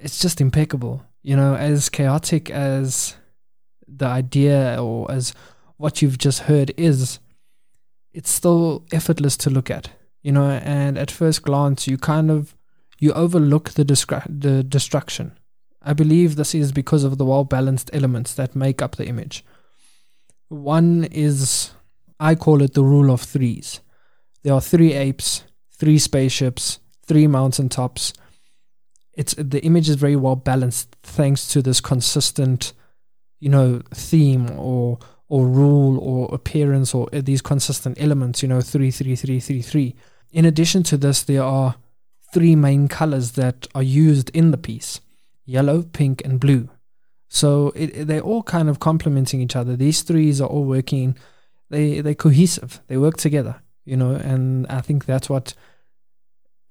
it's 0.00 0.18
just 0.18 0.40
impeccable. 0.40 1.04
You 1.22 1.36
know, 1.36 1.54
as 1.54 1.88
chaotic 1.88 2.50
as 2.50 3.14
the 3.86 4.06
idea 4.06 4.82
or 4.82 5.08
as 5.08 5.34
what 5.76 6.02
you've 6.02 6.18
just 6.18 6.40
heard 6.40 6.72
is, 6.76 7.20
it's 8.12 8.32
still 8.32 8.84
effortless 8.90 9.36
to 9.36 9.50
look 9.50 9.70
at 9.70 9.90
you 10.24 10.32
know, 10.32 10.50
and 10.50 10.98
at 10.98 11.10
first 11.10 11.42
glance, 11.42 11.86
you 11.86 11.98
kind 11.98 12.30
of 12.30 12.56
you 12.98 13.12
overlook 13.12 13.70
the 13.70 13.84
discra- 13.84 14.26
the 14.26 14.64
destruction. 14.64 15.38
I 15.82 15.92
believe 15.92 16.34
this 16.34 16.54
is 16.54 16.72
because 16.72 17.04
of 17.04 17.18
the 17.18 17.26
well 17.26 17.44
balanced 17.44 17.90
elements 17.92 18.34
that 18.34 18.56
make 18.56 18.80
up 18.80 18.96
the 18.96 19.06
image. 19.06 19.44
One 20.48 21.04
is, 21.04 21.72
I 22.18 22.34
call 22.34 22.62
it 22.62 22.72
the 22.72 22.82
rule 22.82 23.10
of 23.12 23.20
threes. 23.20 23.80
There 24.42 24.54
are 24.54 24.62
three 24.62 24.94
apes, 24.94 25.44
three 25.70 25.98
spaceships, 25.98 26.78
three 27.06 27.26
mountaintops. 27.26 28.14
It's 29.12 29.34
the 29.34 29.62
image 29.62 29.90
is 29.90 29.96
very 29.96 30.16
well 30.16 30.36
balanced 30.36 30.96
thanks 31.02 31.48
to 31.48 31.60
this 31.60 31.82
consistent, 31.82 32.72
you 33.40 33.50
know, 33.50 33.82
theme 33.92 34.50
or 34.58 34.98
or 35.28 35.46
rule 35.46 35.98
or 35.98 36.34
appearance 36.34 36.94
or 36.94 37.08
uh, 37.12 37.20
these 37.22 37.42
consistent 37.42 38.00
elements. 38.00 38.42
You 38.42 38.48
know, 38.48 38.62
three, 38.62 38.90
three, 38.90 39.16
three, 39.16 39.38
three, 39.38 39.60
three. 39.60 39.94
In 40.34 40.44
addition 40.44 40.82
to 40.84 40.96
this, 40.96 41.22
there 41.22 41.44
are 41.44 41.76
three 42.32 42.56
main 42.56 42.88
colors 42.88 43.32
that 43.32 43.68
are 43.72 43.84
used 43.84 44.30
in 44.30 44.50
the 44.50 44.58
piece 44.58 45.00
yellow, 45.46 45.82
pink, 45.82 46.22
and 46.24 46.40
blue. 46.40 46.68
So 47.28 47.72
it, 47.76 48.06
they're 48.06 48.20
all 48.20 48.42
kind 48.42 48.68
of 48.68 48.80
complementing 48.80 49.40
each 49.40 49.54
other. 49.54 49.76
These 49.76 50.02
threes 50.02 50.40
are 50.40 50.48
all 50.48 50.64
working, 50.64 51.16
they, 51.70 52.00
they're 52.00 52.14
cohesive, 52.14 52.80
they 52.88 52.96
work 52.96 53.16
together, 53.18 53.62
you 53.84 53.96
know, 53.96 54.12
and 54.12 54.66
I 54.68 54.80
think 54.80 55.04
that's 55.04 55.28
what 55.28 55.54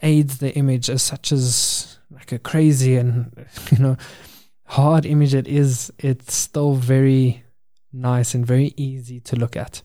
aids 0.02 0.40
the 0.40 0.54
image 0.56 0.90
as 0.90 1.04
such 1.04 1.32
as 1.32 2.00
like 2.12 2.32
a 2.32 2.40
crazy 2.40 2.98
and, 2.98 3.48
you 3.72 3.78
know, 3.78 3.98
hard 4.66 5.06
image 5.06 5.36
it 5.36 5.48
is, 5.48 5.94
it's 6.00 6.34
still 6.34 6.74
very 6.74 7.44
nice 7.94 8.34
and 8.34 8.46
very 8.46 8.74
easy 8.76 9.20
to 9.22 9.36
look 9.38 9.56
at. 9.56 9.84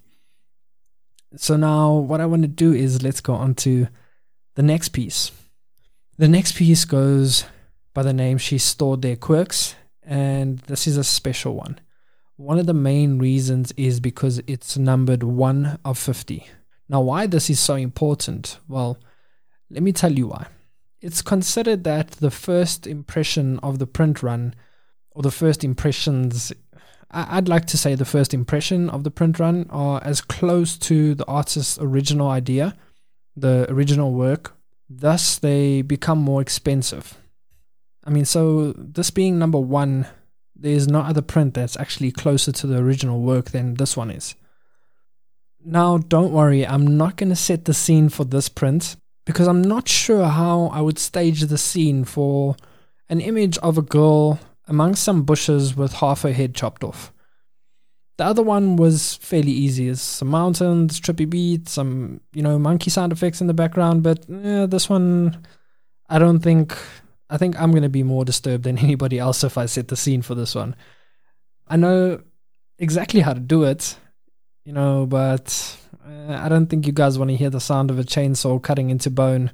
So 1.36 1.56
now 1.56 1.94
what 1.94 2.20
I 2.20 2.26
want 2.26 2.42
to 2.42 2.48
do 2.48 2.72
is 2.72 3.02
let's 3.02 3.20
go 3.20 3.34
on 3.34 3.54
to 3.56 3.88
the 4.54 4.62
next 4.62 4.90
piece. 4.90 5.30
The 6.16 6.28
next 6.28 6.56
piece 6.56 6.84
goes 6.84 7.44
by 7.94 8.02
the 8.02 8.12
name 8.12 8.38
She 8.38 8.58
Stored 8.58 9.02
Their 9.02 9.16
Quirks, 9.16 9.74
and 10.02 10.58
this 10.60 10.86
is 10.86 10.96
a 10.96 11.04
special 11.04 11.54
one. 11.54 11.80
One 12.36 12.58
of 12.58 12.66
the 12.66 12.74
main 12.74 13.18
reasons 13.18 13.72
is 13.76 14.00
because 14.00 14.40
it's 14.46 14.78
numbered 14.78 15.22
1 15.22 15.80
of 15.84 15.98
50. 15.98 16.46
Now, 16.88 17.02
why 17.02 17.26
this 17.26 17.50
is 17.50 17.60
so 17.60 17.74
important? 17.74 18.58
Well, 18.68 18.98
let 19.70 19.82
me 19.82 19.92
tell 19.92 20.12
you 20.12 20.28
why. 20.28 20.46
It's 21.00 21.20
considered 21.20 21.84
that 21.84 22.12
the 22.12 22.30
first 22.30 22.86
impression 22.86 23.58
of 23.58 23.78
the 23.78 23.86
print 23.86 24.22
run, 24.22 24.54
or 25.10 25.22
the 25.22 25.30
first 25.30 25.62
impressions 25.62 26.52
I'd 27.10 27.48
like 27.48 27.66
to 27.66 27.78
say 27.78 27.94
the 27.94 28.04
first 28.04 28.34
impression 28.34 28.90
of 28.90 29.02
the 29.02 29.10
print 29.10 29.38
run 29.38 29.66
are 29.70 30.02
as 30.04 30.20
close 30.20 30.76
to 30.78 31.14
the 31.14 31.24
artist's 31.26 31.78
original 31.80 32.28
idea, 32.28 32.76
the 33.34 33.66
original 33.70 34.12
work. 34.12 34.54
Thus, 34.90 35.38
they 35.38 35.82
become 35.82 36.18
more 36.18 36.42
expensive. 36.42 37.16
I 38.04 38.10
mean, 38.10 38.24
so 38.24 38.72
this 38.76 39.10
being 39.10 39.38
number 39.38 39.58
one 39.58 40.06
there's 40.58 40.88
no 40.88 41.00
other 41.00 41.22
print 41.22 41.54
that's 41.54 41.76
actually 41.76 42.10
closer 42.10 42.50
to 42.50 42.66
the 42.66 42.78
original 42.78 43.20
work 43.20 43.50
than 43.50 43.74
this 43.74 43.96
one 43.96 44.10
is. 44.10 44.34
Now, 45.64 45.98
don't 45.98 46.32
worry, 46.32 46.66
I'm 46.66 46.96
not 46.96 47.16
going 47.16 47.28
to 47.28 47.36
set 47.36 47.64
the 47.64 47.74
scene 47.74 48.08
for 48.08 48.24
this 48.24 48.48
print 48.48 48.96
because 49.24 49.46
I'm 49.46 49.62
not 49.62 49.88
sure 49.88 50.26
how 50.26 50.66
I 50.72 50.80
would 50.80 50.98
stage 50.98 51.42
the 51.42 51.58
scene 51.58 52.04
for 52.04 52.56
an 53.08 53.20
image 53.20 53.56
of 53.58 53.78
a 53.78 53.82
girl 53.82 54.40
amongst 54.68 55.02
some 55.02 55.22
bushes 55.22 55.76
with 55.76 55.94
half 55.94 56.22
her 56.22 56.32
head 56.32 56.54
chopped 56.54 56.84
off. 56.84 57.12
The 58.18 58.24
other 58.24 58.42
one 58.42 58.76
was 58.76 59.14
fairly 59.16 59.52
easy. 59.52 59.88
It's 59.88 60.00
some 60.00 60.28
mountains, 60.28 61.00
trippy 61.00 61.28
beats, 61.28 61.72
some, 61.72 62.20
you 62.32 62.42
know, 62.42 62.58
monkey 62.58 62.90
sound 62.90 63.12
effects 63.12 63.40
in 63.40 63.46
the 63.46 63.54
background, 63.54 64.02
but 64.02 64.26
this 64.28 64.90
one, 64.90 65.44
I 66.08 66.18
don't 66.18 66.40
think, 66.40 66.76
I 67.30 67.36
think 67.36 67.60
I'm 67.60 67.70
going 67.70 67.84
to 67.84 67.88
be 67.88 68.02
more 68.02 68.24
disturbed 68.24 68.64
than 68.64 68.78
anybody 68.86 69.18
else 69.18 69.44
if 69.44 69.56
I 69.56 69.66
set 69.66 69.88
the 69.88 69.96
scene 69.96 70.22
for 70.22 70.34
this 70.34 70.54
one. 70.54 70.74
I 71.68 71.76
know 71.76 72.22
exactly 72.78 73.20
how 73.20 73.34
to 73.34 73.40
do 73.40 73.64
it, 73.64 73.96
you 74.64 74.72
know, 74.72 75.06
but 75.06 75.78
uh, 76.04 76.34
I 76.34 76.48
don't 76.48 76.66
think 76.66 76.86
you 76.86 76.92
guys 76.92 77.18
want 77.18 77.30
to 77.30 77.36
hear 77.36 77.50
the 77.50 77.60
sound 77.60 77.90
of 77.90 77.98
a 77.98 78.04
chainsaw 78.04 78.60
cutting 78.60 78.90
into 78.90 79.10
bone. 79.10 79.52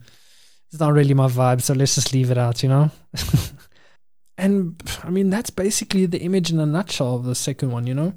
It's 0.71 0.81
not 0.81 0.95
really 0.95 1.15
my 1.15 1.29
vibe, 1.29 1.61
so 1.61 1.75
let's 1.75 1.97
just 1.97 2.15
leave 2.15 2.31
it 2.31 2.39
out, 2.39 2.63
you 2.63 2.71
know? 2.71 2.91
and 4.37 4.81
I 5.03 5.11
mean, 5.11 5.31
that's 5.31 5.51
basically 5.51 6.07
the 6.07 6.21
image 6.21 6.51
in 6.51 6.59
a 6.59 6.67
nutshell 6.67 7.17
of 7.17 7.25
the 7.25 7.35
second 7.35 7.71
one, 7.71 7.87
you 7.87 7.95
know? 7.95 8.15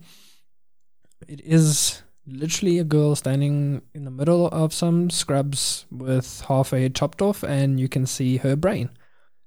It 1.27 1.41
is 1.41 2.01
literally 2.25 2.79
a 2.79 2.83
girl 2.83 3.15
standing 3.15 3.81
in 3.93 4.03
the 4.03 4.11
middle 4.11 4.47
of 4.47 4.73
some 4.73 5.09
scrubs 5.09 5.85
with 5.91 6.41
half 6.47 6.73
a 6.73 6.79
head 6.79 6.95
chopped 6.95 7.21
off, 7.21 7.43
and 7.43 7.79
you 7.79 7.87
can 7.87 8.05
see 8.05 8.37
her 8.37 8.55
brain. 8.55 8.89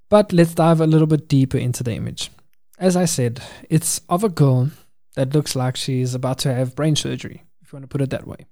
But 0.09 0.33
let's 0.33 0.55
dive 0.55 0.81
a 0.81 0.87
little 0.87 1.07
bit 1.07 1.29
deeper 1.29 1.59
into 1.59 1.83
the 1.83 1.93
image. 1.93 2.31
As 2.79 2.97
I 2.97 3.05
said, 3.05 3.43
it's 3.69 4.01
of 4.09 4.25
a 4.25 4.29
girl 4.29 4.71
that 5.15 5.35
looks 5.35 5.55
like 5.55 5.77
she's 5.77 6.15
about 6.15 6.39
to 6.39 6.55
have 6.55 6.77
brain 6.77 6.97
surgery, 6.97 7.45
if 7.61 7.73
you 7.73 7.77
want 7.77 7.85
to 7.85 7.89
put 7.89 8.01
it 8.01 8.11
that 8.11 8.27
way. 8.27 8.47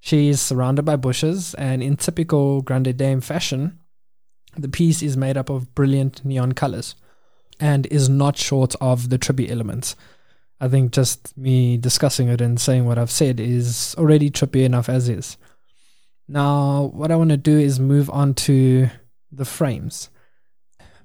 She's 0.00 0.40
surrounded 0.40 0.84
by 0.84 0.96
bushes, 0.96 1.54
and 1.54 1.82
in 1.82 1.96
typical 1.96 2.60
Grande 2.60 2.96
Dame 2.96 3.20
fashion, 3.20 3.78
the 4.56 4.68
piece 4.68 5.00
is 5.00 5.16
made 5.16 5.36
up 5.36 5.48
of 5.48 5.74
brilliant 5.74 6.24
neon 6.24 6.52
colors 6.52 6.96
and 7.60 7.86
is 7.86 8.08
not 8.08 8.36
short 8.36 8.74
of 8.80 9.08
the 9.08 9.18
trippy 9.18 9.50
elements. 9.50 9.96
I 10.60 10.68
think 10.68 10.92
just 10.92 11.36
me 11.36 11.76
discussing 11.76 12.28
it 12.28 12.40
and 12.40 12.60
saying 12.60 12.84
what 12.84 12.98
I've 12.98 13.10
said 13.10 13.40
is 13.40 13.94
already 13.98 14.30
trippy 14.30 14.64
enough 14.64 14.88
as 14.88 15.08
is. 15.08 15.36
Now, 16.28 16.90
what 16.94 17.10
I 17.10 17.16
want 17.16 17.30
to 17.30 17.36
do 17.36 17.58
is 17.58 17.80
move 17.80 18.08
on 18.10 18.34
to 18.34 18.88
the 19.30 19.44
frames. 19.44 20.08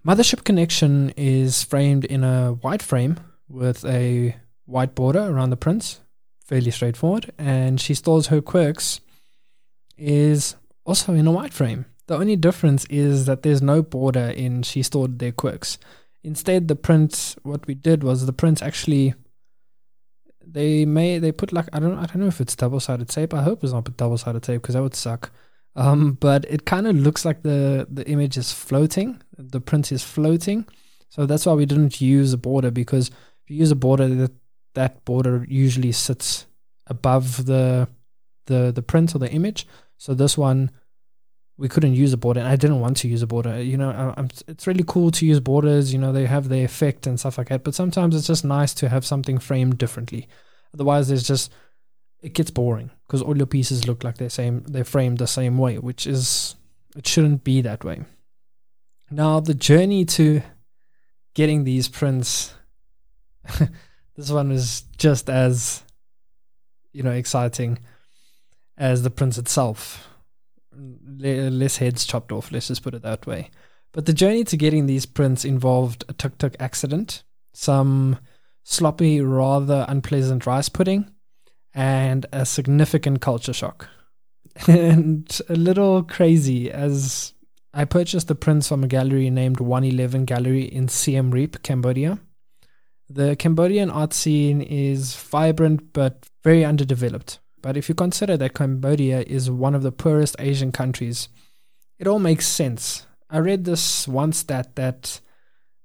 Mothership 0.06 0.44
Connection 0.44 1.12
is 1.18 1.64
framed 1.64 2.06
in 2.06 2.24
a 2.24 2.54
white 2.54 2.82
frame 2.82 3.20
with 3.50 3.84
a 3.84 4.36
white 4.66 4.96
border 4.96 5.22
around 5.22 5.50
the 5.50 5.58
prints, 5.58 6.02
fairly 6.46 6.72
straightforward, 6.72 7.32
and 7.38 7.82
she 7.82 7.94
stores 7.94 8.28
her 8.28 8.42
quirks 8.42 9.02
is 9.98 10.56
also 10.86 11.14
in 11.14 11.28
a 11.28 11.32
white 11.32 11.54
frame. 11.54 11.86
The 12.08 12.16
only 12.16 12.36
difference 12.36 12.86
is 12.86 13.26
that 13.26 13.44
there's 13.44 13.62
no 13.62 13.82
border 13.82 14.30
in 14.30 14.64
she 14.64 14.84
stored 14.84 15.20
their 15.20 15.32
quirks. 15.32 15.78
Instead, 16.24 16.68
the 16.68 16.76
print, 16.76 17.36
what 17.44 17.68
we 17.68 17.74
did 17.74 18.04
was 18.04 18.26
the 18.26 18.34
print 18.34 18.62
actually 18.62 19.14
they 20.50 20.86
may 20.86 21.20
they 21.20 21.32
put 21.32 21.52
like 21.52 21.68
I 21.74 21.80
don't 21.80 21.98
I 21.98 22.06
don't 22.06 22.22
know 22.22 22.28
if 22.28 22.40
it's 22.40 22.56
double 22.56 22.80
sided 22.80 23.10
tape. 23.10 23.34
I 23.34 23.44
hope 23.44 23.64
it's 23.64 23.74
not 23.74 23.98
double 23.98 24.18
sided 24.18 24.44
tape 24.44 24.62
because 24.62 24.76
that 24.76 24.82
would 24.82 24.96
suck. 24.96 25.32
Um, 25.76 26.14
but 26.14 26.46
it 26.46 26.66
kind 26.66 26.88
of 26.88 26.96
looks 26.96 27.26
like 27.26 27.44
the 27.44 27.88
the 27.90 28.08
image 28.10 28.38
is 28.38 28.52
floating. 28.52 29.22
The 29.38 29.62
print 29.62 29.92
is 29.92 30.04
floating, 30.04 30.66
so 31.10 31.26
that's 31.26 31.46
why 31.46 31.54
we 31.54 31.66
didn't 31.66 32.02
use 32.02 32.34
a 32.34 32.38
border 32.38 32.72
because 32.72 33.10
if 33.10 33.50
you 33.50 33.58
use 33.58 33.72
a 33.72 33.76
border, 33.76 34.08
that 34.08 34.32
that 34.74 35.06
border 35.06 35.46
usually 35.48 35.92
sits 35.92 36.48
above 36.88 37.46
the 37.46 37.88
the 38.46 38.72
the 38.72 38.82
print 38.82 39.14
or 39.14 39.20
the 39.20 39.32
image. 39.32 39.68
So 39.98 40.14
this 40.14 40.38
one 40.38 40.72
we 41.58 41.68
couldn't 41.68 41.96
use 41.96 42.14
a 42.14 42.18
border 42.18 42.40
and 42.40 42.50
I 42.50 42.56
didn't 42.56 42.80
want 42.80 42.98
to 42.98 43.08
use 43.08 43.22
a 43.22 43.28
border. 43.28 43.62
You 43.62 43.78
know, 43.78 43.90
I, 43.90 44.28
it's 44.48 44.68
really 44.68 44.84
cool 44.86 45.10
to 45.12 45.26
use 45.26 45.40
borders, 45.40 45.92
you 45.92 46.00
know, 46.00 46.12
they 46.12 46.26
have 46.26 46.50
their 46.50 46.64
effect 46.64 47.08
and 47.08 47.20
stuff 47.20 47.38
like 47.38 47.50
that, 47.50 47.64
but 47.64 47.74
sometimes 47.74 48.16
it's 48.16 48.28
just 48.28 48.46
nice 48.46 48.74
to 48.76 48.90
have 48.90 49.06
something 49.06 49.40
framed 49.40 49.78
differently. 49.78 50.28
Otherwise, 50.74 51.08
there's 51.08 51.28
just, 51.28 51.52
it 52.22 52.34
gets 52.34 52.52
boring 52.52 52.92
because 53.06 53.22
all 53.22 53.36
your 53.36 53.48
pieces 53.48 53.88
look 53.88 54.04
like 54.04 54.18
they're 54.18 54.30
same, 54.30 54.64
they're 54.68 54.84
framed 54.84 55.18
the 55.18 55.28
same 55.28 55.58
way, 55.58 55.80
which 55.80 56.06
is, 56.06 56.56
it 56.96 57.08
shouldn't 57.08 57.44
be 57.44 57.62
that 57.62 57.84
way. 57.84 58.02
Now, 59.10 59.40
the 59.40 59.54
journey 59.54 60.06
to 60.06 60.42
getting 61.34 61.64
these 61.64 61.88
prints, 61.88 62.54
this 64.16 64.30
one 64.30 64.52
is 64.52 64.82
just 64.98 65.28
as, 65.28 65.82
you 66.92 67.02
know, 67.02 67.12
exciting 67.12 67.80
as 68.78 69.02
the 69.02 69.10
prints 69.10 69.40
itself 69.40 70.08
less 70.78 71.78
heads 71.78 72.06
chopped 72.06 72.32
off, 72.32 72.52
let's 72.52 72.68
just 72.68 72.84
put 72.84 72.94
it 72.94 73.02
that 73.04 73.26
way. 73.26 73.50
But 73.94 74.06
the 74.06 74.14
journey 74.14 74.44
to 74.46 74.58
getting 74.58 74.86
these 74.86 75.06
prints 75.06 75.46
involved 75.46 76.06
a 76.08 76.14
tuk 76.14 76.38
tuk 76.38 76.56
accident, 76.60 77.24
some 77.54 78.20
sloppy, 78.64 79.22
rather 79.22 79.86
unpleasant 79.88 80.46
rice 80.46 80.70
pudding, 80.70 81.10
and 81.74 82.26
a 82.32 82.46
significant 82.46 83.22
culture 83.22 83.54
shock. 83.54 83.90
and 84.68 85.40
a 85.50 85.56
little 85.56 86.04
crazy 86.04 86.72
as 86.72 87.34
I 87.74 87.86
purchased 87.86 88.28
the 88.28 88.36
prints 88.36 88.68
from 88.68 88.84
a 88.84 88.88
gallery 88.88 89.30
named 89.30 89.60
111 89.60 90.26
Gallery 90.26 90.64
in 90.64 90.88
Siem 90.88 91.32
Reap, 91.32 91.62
Cambodia. 91.62 92.20
The 93.10 93.36
Cambodian 93.36 93.90
art 93.90 94.14
scene 94.14 94.62
is 94.62 95.16
vibrant 95.16 95.94
but 95.94 96.26
very 96.44 96.66
underdeveloped. 96.66 97.40
But 97.62 97.78
if 97.78 97.90
you 97.90 97.96
consider 97.96 98.38
that 98.38 98.54
Cambodia 98.54 99.22
is 99.22 99.50
one 99.50 99.76
of 99.76 99.84
the 99.84 99.92
poorest 99.92 100.36
Asian 100.40 100.72
countries, 100.72 101.30
it 101.98 102.08
all 102.08 102.20
makes 102.20 102.48
sense. 102.48 103.06
I 103.30 103.40
read 103.40 103.66
this 103.66 104.08
one 104.08 104.32
stat 104.32 104.76
that 104.76 105.20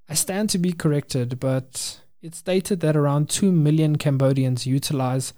I 0.08 0.14
stand 0.14 0.50
to 0.50 0.58
be 0.58 0.72
corrected, 0.72 1.40
but 1.40 2.00
it 2.20 2.34
stated 2.34 2.80
that 2.80 2.96
around 2.96 3.30
2 3.30 3.50
million 3.50 3.96
Cambodians 3.96 4.66
utilize 4.66 5.32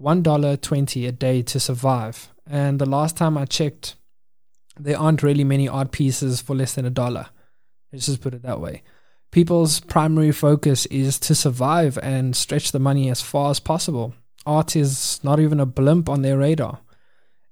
$1.20 0.00 1.08
a 1.08 1.12
day 1.12 1.42
to 1.42 1.60
survive. 1.60 2.28
And 2.46 2.78
the 2.78 2.86
last 2.86 3.16
time 3.16 3.36
I 3.36 3.44
checked, 3.44 3.96
there 4.78 4.98
aren't 4.98 5.22
really 5.22 5.44
many 5.44 5.68
art 5.68 5.92
pieces 5.92 6.40
for 6.40 6.56
less 6.56 6.74
than 6.74 6.86
a 6.86 6.90
dollar. 6.90 7.26
Let's 7.92 8.06
just 8.06 8.22
put 8.22 8.34
it 8.34 8.42
that 8.42 8.60
way. 8.60 8.82
People's 9.30 9.80
primary 9.80 10.32
focus 10.32 10.86
is 10.86 11.18
to 11.20 11.34
survive 11.34 11.98
and 12.02 12.34
stretch 12.36 12.72
the 12.72 12.78
money 12.78 13.10
as 13.10 13.20
far 13.20 13.50
as 13.50 13.60
possible 13.60 14.14
art 14.46 14.76
is 14.76 15.22
not 15.22 15.40
even 15.40 15.60
a 15.60 15.66
blimp 15.66 16.08
on 16.08 16.22
their 16.22 16.38
radar. 16.38 16.80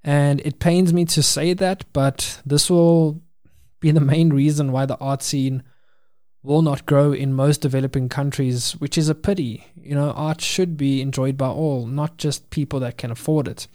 And 0.02 0.40
it 0.40 0.60
pains 0.60 0.92
me 0.92 1.04
to 1.06 1.22
say 1.22 1.52
that, 1.54 1.84
but 1.92 2.40
this 2.44 2.70
will 2.70 3.22
be 3.80 3.90
the 3.90 4.00
main 4.00 4.30
reason 4.30 4.72
why 4.72 4.86
the 4.86 4.98
art 4.98 5.22
scene 5.22 5.62
will 6.42 6.62
not 6.62 6.86
grow 6.86 7.12
in 7.12 7.34
most 7.34 7.60
developing 7.60 8.08
countries, 8.08 8.72
which 8.72 8.96
is 8.96 9.08
a 9.08 9.14
pity. 9.14 9.66
You 9.76 9.94
know, 9.94 10.10
art 10.12 10.40
should 10.40 10.76
be 10.76 11.02
enjoyed 11.02 11.36
by 11.36 11.48
all, 11.48 11.86
not 11.86 12.16
just 12.16 12.50
people 12.50 12.80
that 12.80 12.96
can 12.96 13.10
afford 13.10 13.46
it. 13.46 13.66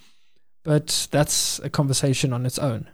But 0.63 1.07
that's 1.11 1.59
a 1.59 1.69
conversation 1.69 2.33
on 2.33 2.45
its 2.45 2.57
own. 2.57 2.89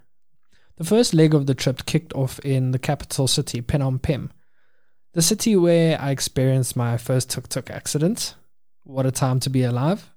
The 0.77 0.84
first 0.84 1.13
leg 1.13 1.34
of 1.34 1.45
the 1.45 1.55
trip 1.55 1.86
kicked 1.86 2.13
off 2.13 2.39
in 2.39 2.71
the 2.71 2.79
capital 2.79 3.27
city, 3.27 3.62
Phnom 3.62 4.01
Penh, 4.01 4.31
the 5.13 5.21
city 5.21 5.55
where 5.55 5.99
I 6.01 6.12
experienced 6.12 6.75
my 6.75 6.97
first 6.97 7.29
tuk 7.29 7.47
tuk 7.47 7.69
accident. 7.69 8.36
What 8.91 9.06
a 9.06 9.12
time 9.12 9.39
to 9.41 9.49
be 9.49 9.63
alive. 9.63 10.10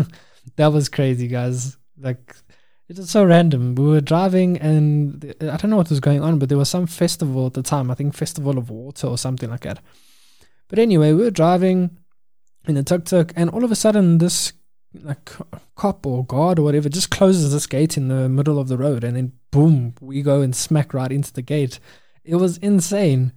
that 0.56 0.72
was 0.72 0.88
crazy, 0.88 1.28
guys. 1.28 1.76
Like, 1.96 2.34
it 2.88 2.96
was 2.96 3.08
so 3.08 3.24
random. 3.24 3.76
We 3.76 3.86
were 3.86 4.00
driving, 4.00 4.58
and 4.58 5.32
I 5.40 5.56
don't 5.56 5.70
know 5.70 5.76
what 5.76 5.90
was 5.90 6.00
going 6.00 6.22
on, 6.22 6.40
but 6.40 6.48
there 6.48 6.58
was 6.58 6.68
some 6.68 6.88
festival 6.88 7.46
at 7.46 7.54
the 7.54 7.62
time. 7.62 7.88
I 7.88 7.94
think 7.94 8.14
Festival 8.14 8.58
of 8.58 8.68
Water 8.68 9.06
or 9.06 9.16
something 9.16 9.48
like 9.48 9.60
that. 9.60 9.78
But 10.66 10.80
anyway, 10.80 11.12
we 11.12 11.22
were 11.22 11.30
driving 11.30 11.98
in 12.66 12.76
a 12.76 12.82
tuk 12.82 13.04
tuk, 13.04 13.32
and 13.36 13.48
all 13.50 13.64
of 13.64 13.70
a 13.70 13.76
sudden, 13.76 14.18
this 14.18 14.52
like 15.02 15.30
cop 15.76 16.04
or 16.04 16.24
guard 16.24 16.58
or 16.58 16.62
whatever 16.62 16.88
just 16.88 17.10
closes 17.10 17.52
this 17.52 17.66
gate 17.66 17.96
in 17.96 18.08
the 18.08 18.28
middle 18.28 18.58
of 18.58 18.66
the 18.66 18.78
road, 18.78 19.04
and 19.04 19.16
then 19.16 19.32
boom, 19.52 19.94
we 20.00 20.20
go 20.22 20.40
and 20.40 20.56
smack 20.56 20.92
right 20.92 21.12
into 21.12 21.32
the 21.32 21.42
gate. 21.42 21.78
It 22.24 22.36
was 22.36 22.58
insane. 22.58 23.32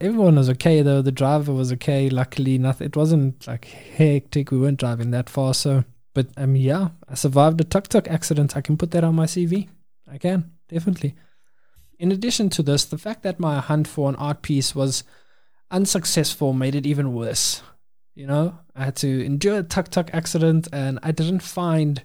Everyone 0.00 0.36
was 0.36 0.50
okay 0.50 0.82
though. 0.82 1.00
The 1.00 1.12
driver 1.12 1.52
was 1.52 1.72
okay. 1.72 2.10
Luckily, 2.10 2.58
nothing. 2.58 2.86
It 2.86 2.96
wasn't 2.96 3.46
like 3.46 3.64
hectic. 3.64 4.50
We 4.50 4.58
weren't 4.58 4.80
driving 4.80 5.10
that 5.12 5.30
far, 5.30 5.54
so. 5.54 5.84
But 6.14 6.28
um, 6.36 6.56
yeah, 6.56 6.88
I 7.08 7.14
survived 7.14 7.60
a 7.60 7.64
tuk 7.64 7.88
tuk 7.88 8.08
accident. 8.08 8.56
I 8.56 8.60
can 8.60 8.76
put 8.76 8.90
that 8.92 9.04
on 9.04 9.14
my 9.14 9.26
CV. 9.26 9.68
I 10.10 10.18
can 10.18 10.52
definitely. 10.68 11.14
In 11.98 12.12
addition 12.12 12.50
to 12.50 12.62
this, 12.62 12.84
the 12.84 12.98
fact 12.98 13.22
that 13.22 13.40
my 13.40 13.60
hunt 13.60 13.88
for 13.88 14.08
an 14.08 14.16
art 14.16 14.42
piece 14.42 14.74
was 14.74 15.02
unsuccessful 15.70 16.52
made 16.52 16.74
it 16.74 16.86
even 16.86 17.14
worse. 17.14 17.62
You 18.14 18.26
know, 18.26 18.58
I 18.74 18.84
had 18.84 18.96
to 18.96 19.24
endure 19.24 19.58
a 19.58 19.62
tuk 19.62 19.88
tuk 19.88 20.10
accident, 20.12 20.68
and 20.72 20.98
I 21.02 21.12
didn't 21.12 21.40
find 21.40 22.02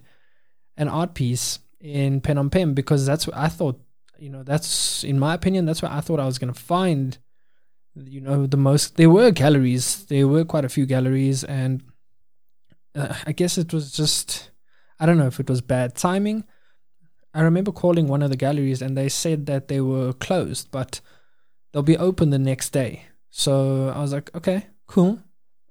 an 0.78 0.88
art 0.88 1.14
piece 1.14 1.60
in 1.82 2.22
Phnom 2.22 2.52
Penh 2.52 2.74
because 2.74 3.06
that's 3.06 3.28
what 3.28 3.36
I 3.36 3.50
thought. 3.50 3.82
You 4.18 4.30
know, 4.30 4.44
that's 4.44 5.04
in 5.04 5.20
my 5.20 5.34
opinion, 5.34 5.66
that's 5.66 5.82
what 5.82 5.92
I 5.92 6.00
thought 6.00 6.20
I 6.20 6.26
was 6.26 6.38
going 6.38 6.54
to 6.54 6.60
find 6.60 7.18
you 7.96 8.22
know, 8.22 8.46
the 8.46 8.58
most. 8.58 8.96
There 8.96 9.10
were 9.10 9.32
galleries. 9.32 10.06
There 10.06 10.28
were 10.28 10.46
quite 10.46 10.66
a 10.66 10.70
few 10.70 10.86
galleries, 10.86 11.44
and 11.44 11.84
uh, 12.96 13.16
I 13.26 13.32
guess 13.32 13.58
it 13.58 13.74
was 13.74 13.92
just. 13.92 14.50
I 15.00 15.06
don't 15.06 15.18
know 15.18 15.28
if 15.28 15.40
it 15.40 15.50
was 15.50 15.62
bad 15.62 15.96
timing. 15.96 16.44
I 17.34 17.42
remember 17.42 17.72
calling 17.72 18.08
one 18.08 18.22
of 18.22 18.30
the 18.30 18.38
galleries, 18.38 18.82
and 18.82 18.98
they 18.98 19.10
said 19.10 19.46
that 19.48 19.68
they 19.68 19.82
were 19.82 20.14
closed, 20.14 20.70
but 20.72 21.02
they'll 21.72 21.84
be 21.84 21.98
open 21.98 22.30
the 22.30 22.40
next 22.40 22.70
day. 22.72 23.06
So 23.30 23.90
I 23.96 24.00
was 24.02 24.14
like, 24.14 24.34
okay, 24.36 24.68
cool. 24.88 25.20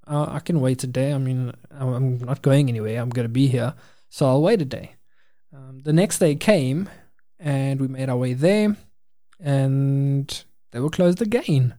Uh, 0.06 0.26
I 0.28 0.40
can 0.40 0.60
wait 0.60 0.82
a 0.82 0.86
day. 0.86 1.12
I 1.12 1.18
mean, 1.18 1.52
I'm 1.70 2.18
not 2.18 2.42
going 2.42 2.68
anywhere. 2.68 3.00
I'm 3.00 3.10
going 3.10 3.26
to 3.26 3.32
be 3.32 3.46
here. 3.46 3.74
So 4.08 4.26
I'll 4.26 4.42
wait 4.42 4.62
a 4.62 4.64
day. 4.64 4.96
Um, 5.54 5.80
the 5.84 5.92
next 5.92 6.18
day 6.18 6.34
came 6.34 6.88
and 7.38 7.80
we 7.80 7.88
made 7.88 8.08
our 8.08 8.16
way 8.16 8.32
there 8.32 8.76
and 9.38 10.44
they 10.72 10.80
were 10.80 10.90
closed 10.90 11.22
again. 11.22 11.74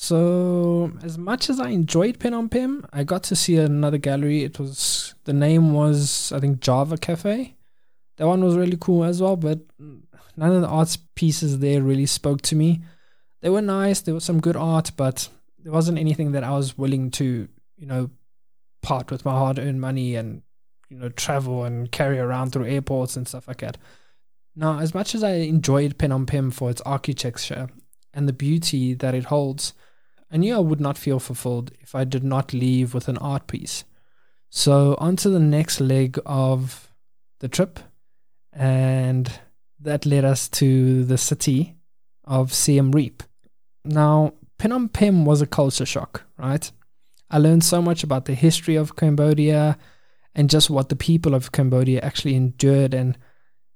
So 0.00 0.92
as 1.02 1.18
much 1.18 1.50
as 1.50 1.58
I 1.58 1.70
enjoyed 1.70 2.20
Phnom 2.20 2.48
Penh, 2.52 2.84
I 2.92 3.02
got 3.02 3.24
to 3.24 3.34
see 3.34 3.56
another 3.56 3.98
gallery. 3.98 4.44
It 4.44 4.60
was 4.60 5.16
the 5.24 5.32
name 5.32 5.72
was 5.72 6.30
I 6.30 6.38
think 6.38 6.60
Java 6.60 6.96
Cafe. 6.96 7.56
That 8.16 8.26
one 8.28 8.44
was 8.44 8.56
really 8.56 8.76
cool 8.80 9.02
as 9.02 9.20
well, 9.20 9.34
but 9.34 9.58
none 10.36 10.52
of 10.52 10.62
the 10.62 10.68
art 10.68 10.96
pieces 11.16 11.58
there 11.58 11.82
really 11.82 12.06
spoke 12.06 12.42
to 12.42 12.54
me. 12.54 12.80
They 13.40 13.50
were 13.50 13.60
nice. 13.60 14.00
There 14.00 14.14
was 14.14 14.22
some 14.22 14.38
good 14.38 14.54
art, 14.54 14.92
but 14.96 15.28
there 15.58 15.72
wasn't 15.72 15.98
anything 15.98 16.30
that 16.30 16.44
I 16.44 16.52
was 16.52 16.78
willing 16.78 17.10
to, 17.12 17.48
you 17.76 17.86
know, 17.86 18.10
part 18.82 19.10
with 19.10 19.24
my 19.24 19.32
hard-earned 19.32 19.80
money 19.80 20.14
and 20.14 20.42
you 20.90 20.96
know 20.96 21.08
travel 21.08 21.64
and 21.64 21.90
carry 21.90 22.20
around 22.20 22.52
through 22.52 22.66
airports 22.66 23.16
and 23.16 23.26
stuff 23.26 23.48
like 23.48 23.58
that. 23.58 23.76
Now, 24.54 24.78
as 24.78 24.94
much 24.94 25.16
as 25.16 25.24
I 25.24 25.32
enjoyed 25.32 25.98
Phnom 25.98 26.28
Penh 26.28 26.52
for 26.52 26.70
its 26.70 26.82
architecture 26.82 27.68
and 28.14 28.28
the 28.28 28.32
beauty 28.32 28.94
that 28.94 29.16
it 29.16 29.24
holds, 29.24 29.74
I 30.30 30.36
knew 30.36 30.54
I 30.54 30.60
would 30.60 30.80
not 30.80 30.98
feel 30.98 31.18
fulfilled 31.18 31.72
if 31.80 31.94
I 31.94 32.04
did 32.04 32.22
not 32.22 32.52
leave 32.52 32.94
with 32.94 33.08
an 33.08 33.18
art 33.18 33.46
piece. 33.46 33.84
So, 34.50 34.96
on 34.98 35.16
to 35.16 35.28
the 35.28 35.40
next 35.40 35.80
leg 35.80 36.18
of 36.24 36.90
the 37.40 37.48
trip, 37.48 37.80
and 38.52 39.30
that 39.80 40.06
led 40.06 40.24
us 40.24 40.48
to 40.48 41.04
the 41.04 41.18
city 41.18 41.76
of 42.24 42.52
Siem 42.52 42.92
Reap. 42.92 43.22
Now, 43.84 44.34
Phnom 44.58 44.92
Penh 44.92 45.24
was 45.24 45.40
a 45.40 45.46
culture 45.46 45.86
shock, 45.86 46.24
right? 46.36 46.70
I 47.30 47.38
learned 47.38 47.64
so 47.64 47.80
much 47.80 48.02
about 48.02 48.24
the 48.24 48.34
history 48.34 48.76
of 48.76 48.96
Cambodia 48.96 49.78
and 50.34 50.50
just 50.50 50.70
what 50.70 50.88
the 50.88 50.96
people 50.96 51.34
of 51.34 51.52
Cambodia 51.52 52.00
actually 52.00 52.34
endured 52.34 52.94
and 52.94 53.18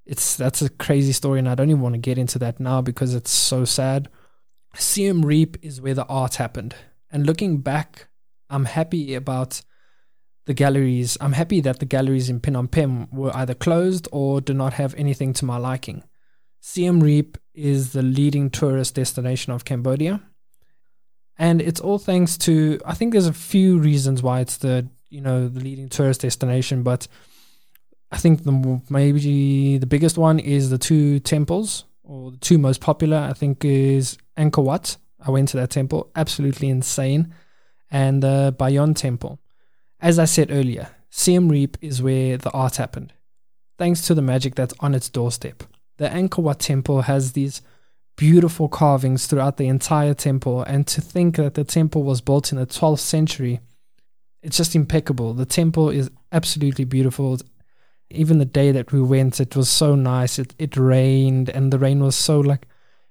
it's 0.05 0.37
that's 0.37 0.63
a 0.63 0.69
crazy 0.69 1.13
story 1.13 1.39
and 1.39 1.49
I 1.49 1.55
don't 1.55 1.71
even 1.71 1.83
want 1.83 1.95
to 1.95 2.01
get 2.01 2.19
into 2.19 2.39
that 2.41 2.59
now 2.59 2.81
because 2.81 3.15
it's 3.15 3.31
so 3.31 3.65
sad. 3.65 4.09
Siem 4.75 5.25
Reap 5.25 5.57
is 5.63 5.81
where 5.81 5.95
the 5.95 6.07
art 6.07 6.37
happened. 6.37 6.75
And 7.11 7.27
looking 7.27 7.59
back, 7.59 8.09
I'm 8.49 8.65
happy 8.65 9.15
about 9.15 9.63
the 10.47 10.55
galleries. 10.55 11.17
I'm 11.21 11.33
happy 11.33 11.61
that 11.61 11.79
the 11.79 11.87
galleries 11.87 12.29
in 12.29 12.41
Phnom 12.41 12.71
Penh 12.71 13.09
were 13.13 13.35
either 13.37 13.55
closed 13.55 14.09
or 14.13 14.41
do 14.41 14.55
not 14.55 14.75
have 14.75 14.95
anything 14.95 15.33
to 15.35 15.45
my 15.45 15.57
liking. 15.57 16.03
Siem 16.61 17.01
Reap 17.01 17.39
is 17.55 17.93
the 17.93 18.03
leading 18.03 18.51
tourist 18.51 18.95
destination 18.95 19.53
of 19.53 19.65
Cambodia. 19.65 20.21
And 21.39 21.61
it's 21.61 21.81
all 21.81 21.99
thanks 21.99 22.37
to 22.39 22.81
I 22.85 22.95
think 22.95 23.13
there's 23.13 23.27
a 23.27 23.33
few 23.33 23.79
reasons 23.79 24.23
why 24.23 24.41
it's 24.41 24.59
the 24.59 24.89
you 25.09 25.21
know 25.21 25.49
the 25.49 25.61
leading 25.61 25.89
tourist 25.89 26.21
destination, 26.23 26.83
but 26.83 27.09
I 28.11 28.19
think 28.19 28.45
the 28.45 28.81
maybe 28.89 29.79
the 29.79 29.87
biggest 29.87 30.19
one 30.19 30.39
is 30.39 30.71
the 30.71 30.79
two 30.79 31.21
temples 31.21 31.85
or 32.03 32.33
the 32.33 32.39
two 32.39 32.59
most 32.59 32.81
popular. 32.81 33.19
I 33.19 33.33
think 33.33 33.65
is 33.65 34.19
Angkor 34.37 34.65
Wat. 34.65 34.97
I 35.25 35.31
went 35.31 35.49
to 35.51 35.57
that 35.59 35.71
temple, 35.71 36.11
absolutely 36.17 36.69
insane, 36.69 37.33
and 37.91 38.23
the 38.23 38.55
Bayon 38.59 38.97
Temple. 38.97 39.39
As 40.01 40.19
I 40.19 40.25
said 40.25 40.51
earlier, 40.51 40.89
Siem 41.11 41.49
Reap 41.49 41.77
is 41.81 42.03
where 42.03 42.37
the 42.37 42.51
art 42.51 42.77
happened, 42.77 43.13
thanks 43.79 44.07
to 44.07 44.15
the 44.15 44.23
magic 44.23 44.57
that's 44.57 44.75
on 44.81 44.95
its 44.95 45.09
doorstep. 45.09 45.63
The 45.99 46.09
Angkor 46.09 46.43
Wat 46.43 46.59
Temple 46.59 47.03
has 47.03 47.33
these 47.33 47.63
beautiful 48.17 48.69
carvings 48.69 49.27
throughout 49.27 49.57
the 49.57 49.69
entire 49.69 50.15
temple, 50.15 50.63
and 50.63 50.87
to 50.89 51.01
think 51.01 51.37
that 51.37 51.55
the 51.55 51.65
temple 51.65 52.03
was 52.03 52.21
built 52.21 52.51
in 52.51 52.59
the 52.59 52.67
12th 52.67 52.99
century, 52.99 53.61
it's 54.43 54.57
just 54.57 54.75
impeccable. 54.75 55.35
The 55.35 55.47
temple 55.47 55.91
is 55.91 56.11
absolutely 56.33 56.85
beautiful. 56.85 57.39
Even 58.13 58.39
the 58.39 58.45
day 58.45 58.73
that 58.73 58.93
we 58.93 59.01
went, 59.01 59.41
it 59.41 59.57
was 59.57 59.69
so 59.69 59.95
nice. 59.95 60.39
It 60.39 60.55
it 60.59 60.77
rained, 60.77 61.49
and 61.49 61.73
the 61.73 61.79
rain 61.79 62.03
was 62.03 62.17
so 62.17 62.41
like 62.41 62.67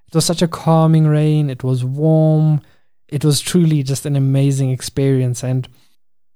it 0.07 0.15
was 0.15 0.25
such 0.25 0.41
a 0.41 0.47
calming 0.47 1.07
rain. 1.07 1.49
It 1.49 1.63
was 1.63 1.83
warm. 1.83 2.61
It 3.07 3.25
was 3.25 3.41
truly 3.41 3.83
just 3.83 4.05
an 4.05 4.15
amazing 4.15 4.71
experience. 4.71 5.43
And 5.43 5.67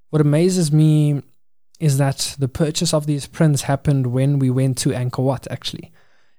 what 0.09 0.21
amazes 0.21 0.71
me 0.71 1.21
is 1.79 1.97
that 1.97 2.35
the 2.39 2.47
purchase 2.47 2.93
of 2.93 3.05
these 3.05 3.27
prints 3.27 3.63
happened 3.63 4.07
when 4.07 4.39
we 4.39 4.49
went 4.49 4.77
to 4.79 4.89
Angkor 4.89 5.23
Wat. 5.23 5.47
Actually, 5.49 5.91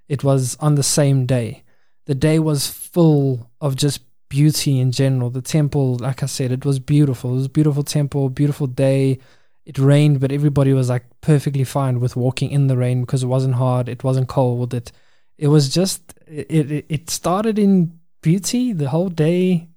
it 0.08 0.24
was 0.24 0.56
on 0.60 0.74
the 0.74 0.82
same 0.82 1.26
day 1.26 1.62
the 2.06 2.14
day 2.14 2.38
was 2.38 2.68
full 2.68 3.50
of 3.60 3.76
just 3.76 4.00
beauty 4.28 4.80
in 4.80 4.92
general. 4.92 5.28
The 5.28 5.42
temple, 5.42 5.96
like 5.96 6.22
I 6.22 6.26
said, 6.26 6.50
it 6.50 6.64
was 6.64 6.78
beautiful. 6.78 7.32
It 7.32 7.36
was 7.36 7.46
a 7.46 7.50
beautiful 7.50 7.82
temple, 7.82 8.30
beautiful 8.30 8.66
day. 8.66 9.18
It 9.66 9.78
rained, 9.78 10.20
but 10.20 10.30
everybody 10.30 10.72
was 10.72 10.88
like 10.88 11.04
perfectly 11.20 11.64
fine 11.64 11.98
with 11.98 12.14
walking 12.14 12.50
in 12.52 12.68
the 12.68 12.76
rain 12.76 13.00
because 13.00 13.24
it 13.24 13.26
wasn't 13.26 13.56
hard, 13.56 13.88
it 13.88 14.04
wasn't 14.04 14.28
cold. 14.28 14.72
It 14.72 14.92
it 15.36 15.48
was 15.48 15.68
just 15.68 16.14
it 16.26 16.70
it, 16.70 16.86
it 16.88 17.10
started 17.10 17.58
in 17.58 17.98
beauty. 18.22 18.72
The 18.72 18.90
whole 18.90 19.08
day 19.08 19.68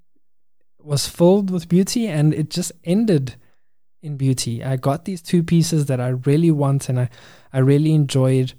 was 0.79 1.07
filled 1.07 1.49
with 1.49 1.67
beauty 1.67 2.07
and 2.07 2.33
it 2.33 2.51
just 2.51 2.71
ended 2.83 3.35
in 4.01 4.15
beauty. 4.15 4.63
I 4.63 4.75
got 4.77 5.05
these 5.05 5.21
two 5.21 5.43
pieces 5.43 5.87
that 5.87 5.99
I 5.99 6.09
really 6.09 6.51
want 6.51 6.87
and 6.87 6.99
I, 6.99 7.09
I 7.51 7.59
really 7.59 7.93
enjoyed 7.93 8.53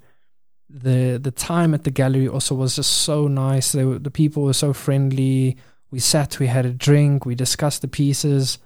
the 0.69 1.19
the 1.21 1.31
time 1.31 1.73
at 1.73 1.83
the 1.83 1.91
gallery 1.91 2.27
also 2.27 2.55
was 2.55 2.75
just 2.75 2.91
so 2.91 3.27
nice. 3.27 3.73
Were, 3.73 3.99
the 3.99 4.11
people 4.11 4.43
were 4.43 4.53
so 4.53 4.73
friendly. 4.73 5.57
We 5.91 5.99
sat, 5.99 6.39
we 6.39 6.47
had 6.47 6.65
a 6.65 6.71
drink, 6.71 7.25
we 7.25 7.35
discussed 7.35 7.81
the 7.81 7.87
pieces. 7.87 8.59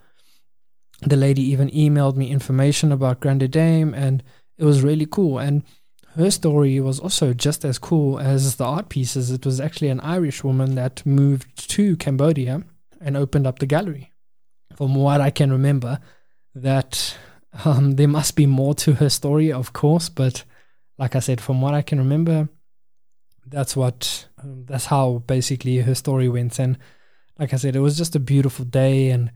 The 1.01 1.15
lady 1.15 1.41
even 1.43 1.69
emailed 1.69 2.15
me 2.15 2.31
information 2.31 2.91
about 2.91 3.19
Grande 3.19 3.49
Dame, 3.51 3.93
and 3.93 4.23
it 4.57 4.65
was 4.65 4.81
really 4.81 5.05
cool. 5.05 5.39
And 5.39 5.63
her 6.15 6.31
story 6.31 6.79
was 6.79 6.99
also 6.99 7.33
just 7.33 7.65
as 7.65 7.77
cool 7.77 8.19
as 8.19 8.55
the 8.55 8.63
art 8.63 8.89
pieces. 8.89 9.31
It 9.31 9.45
was 9.45 9.59
actually 9.59 9.89
an 9.89 9.99
Irish 9.99 10.43
woman 10.43 10.75
that 10.75 11.05
moved 11.05 11.69
to 11.71 11.97
Cambodia 11.97 12.63
and 13.01 13.17
opened 13.17 13.45
up 13.45 13.59
the 13.59 13.65
gallery. 13.65 14.11
From 14.75 14.95
what 14.95 15.21
I 15.21 15.29
can 15.29 15.51
remember, 15.51 15.99
that 16.53 17.17
um, 17.65 17.91
there 17.95 18.07
must 18.07 18.35
be 18.35 18.45
more 18.45 18.73
to 18.75 18.93
her 18.93 19.09
story, 19.09 19.51
of 19.51 19.73
course, 19.73 20.09
but 20.09 20.43
like 20.97 21.15
I 21.15 21.19
said, 21.19 21.41
from 21.41 21.61
what 21.61 21.73
I 21.73 21.81
can 21.81 21.99
remember, 21.99 22.49
that's 23.45 23.75
what 23.75 24.27
um, 24.41 24.65
that's 24.65 24.85
how 24.85 25.23
basically 25.27 25.77
her 25.79 25.95
story 25.95 26.29
went. 26.29 26.57
And 26.59 26.77
like 27.37 27.53
I 27.53 27.57
said, 27.57 27.75
it 27.75 27.81
was 27.81 27.97
just 27.97 28.15
a 28.15 28.19
beautiful 28.19 28.65
day, 28.65 29.09
and 29.09 29.31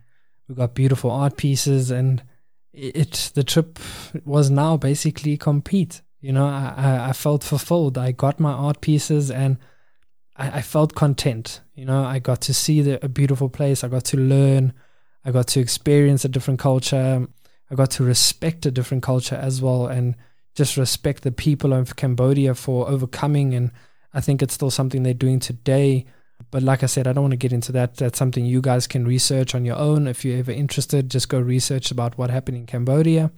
we 0.49 0.55
got 0.55 0.73
beautiful 0.73 1.11
art 1.11 1.37
pieces, 1.37 1.91
and 1.91 2.23
it, 2.73 3.31
the 3.35 3.43
trip 3.43 3.77
was 4.25 4.49
now 4.49 4.75
basically 4.77 5.37
complete. 5.37 6.01
You 6.21 6.33
know, 6.33 6.45
I, 6.47 7.09
I 7.09 7.13
felt 7.13 7.43
fulfilled. 7.43 7.97
I 7.97 8.11
got 8.11 8.39
my 8.39 8.51
art 8.51 8.81
pieces, 8.81 9.29
and 9.29 9.57
I, 10.35 10.57
I 10.57 10.61
felt 10.61 10.95
content. 10.95 11.61
You 11.75 11.85
know, 11.85 12.03
I 12.03 12.17
got 12.17 12.41
to 12.41 12.53
see 12.53 12.81
the, 12.81 13.05
a 13.05 13.07
beautiful 13.07 13.47
place. 13.47 13.83
I 13.83 13.87
got 13.89 14.05
to 14.05 14.17
learn. 14.17 14.73
I 15.23 15.31
got 15.31 15.47
to 15.49 15.59
experience 15.59 16.25
a 16.25 16.29
different 16.29 16.59
culture. 16.59 17.27
I 17.69 17.75
got 17.75 17.91
to 17.91 18.03
respect 18.03 18.65
a 18.65 18.71
different 18.71 19.03
culture 19.03 19.35
as 19.35 19.61
well, 19.61 19.85
and 19.85 20.15
just 20.55 20.77
respect 20.77 21.21
the 21.21 21.31
people 21.31 21.73
of 21.73 21.95
Cambodia 21.95 22.55
for 22.55 22.89
overcoming. 22.89 23.53
And 23.53 23.71
I 24.13 24.21
think 24.21 24.41
it's 24.41 24.55
still 24.55 24.71
something 24.71 25.03
they're 25.03 25.13
doing 25.13 25.39
today. 25.39 26.07
But 26.51 26.63
like 26.63 26.83
I 26.83 26.87
said, 26.87 27.07
I 27.07 27.13
don't 27.13 27.23
want 27.23 27.33
to 27.33 27.37
get 27.37 27.53
into 27.53 27.71
that. 27.73 27.97
That's 27.97 28.17
something 28.17 28.45
you 28.45 28.61
guys 28.61 28.87
can 28.87 29.05
research 29.05 29.53
on 29.53 29.65
your 29.65 29.77
own. 29.77 30.07
If 30.07 30.25
you're 30.25 30.39
ever 30.39 30.51
interested, 30.51 31.09
just 31.09 31.29
go 31.29 31.39
research 31.39 31.91
about 31.91 32.17
what 32.17 32.29
happened 32.29 32.57
in 32.57 32.65
Cambodia. 32.65 33.31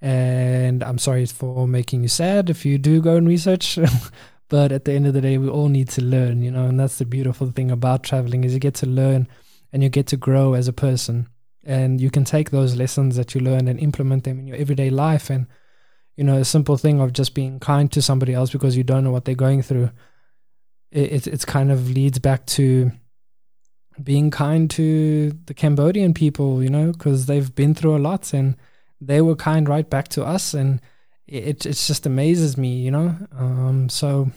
And 0.00 0.82
I'm 0.82 0.98
sorry 0.98 1.26
for 1.26 1.68
making 1.68 2.02
you 2.02 2.08
sad 2.08 2.50
if 2.50 2.64
you 2.64 2.78
do 2.78 3.00
go 3.00 3.16
and 3.16 3.28
research. 3.28 3.78
but 4.48 4.72
at 4.72 4.84
the 4.84 4.92
end 4.92 5.06
of 5.06 5.14
the 5.14 5.20
day, 5.20 5.38
we 5.38 5.48
all 5.48 5.68
need 5.68 5.88
to 5.90 6.02
learn, 6.02 6.42
you 6.42 6.50
know, 6.50 6.66
and 6.66 6.80
that's 6.80 6.98
the 6.98 7.04
beautiful 7.04 7.50
thing 7.50 7.70
about 7.70 8.02
traveling 8.02 8.42
is 8.42 8.52
you 8.54 8.60
get 8.60 8.74
to 8.76 8.86
learn 8.86 9.28
and 9.72 9.82
you 9.82 9.88
get 9.88 10.08
to 10.08 10.16
grow 10.16 10.54
as 10.54 10.66
a 10.66 10.72
person. 10.72 11.28
And 11.62 12.00
you 12.00 12.10
can 12.10 12.24
take 12.24 12.50
those 12.50 12.74
lessons 12.74 13.16
that 13.16 13.34
you 13.34 13.40
learn 13.40 13.68
and 13.68 13.78
implement 13.78 14.24
them 14.24 14.40
in 14.40 14.46
your 14.46 14.56
everyday 14.56 14.90
life. 14.90 15.30
And 15.30 15.46
you 16.16 16.24
know, 16.24 16.36
a 16.36 16.44
simple 16.44 16.76
thing 16.76 17.00
of 17.00 17.12
just 17.12 17.34
being 17.34 17.58
kind 17.60 17.90
to 17.92 18.02
somebody 18.02 18.34
else 18.34 18.50
because 18.50 18.76
you 18.76 18.84
don't 18.84 19.04
know 19.04 19.10
what 19.10 19.24
they're 19.24 19.34
going 19.34 19.62
through. 19.62 19.90
It 20.92 21.12
it 21.12 21.26
it's 21.26 21.44
kind 21.44 21.70
of 21.70 21.90
leads 21.90 22.18
back 22.18 22.46
to 22.46 22.92
being 24.02 24.30
kind 24.30 24.70
to 24.70 25.32
the 25.46 25.54
Cambodian 25.54 26.14
people, 26.14 26.62
you 26.62 26.70
know, 26.70 26.92
because 26.92 27.26
they've 27.26 27.54
been 27.54 27.74
through 27.74 27.96
a 27.96 27.98
lot 27.98 28.32
and 28.32 28.56
they 29.00 29.20
were 29.20 29.36
kind 29.36 29.68
right 29.68 29.88
back 29.88 30.08
to 30.08 30.24
us, 30.24 30.54
and 30.54 30.80
it 31.26 31.66
it 31.66 31.72
just 31.72 32.06
amazes 32.06 32.56
me, 32.56 32.80
you 32.80 32.90
know. 32.90 33.16
Um, 33.36 33.88
so 33.88 34.30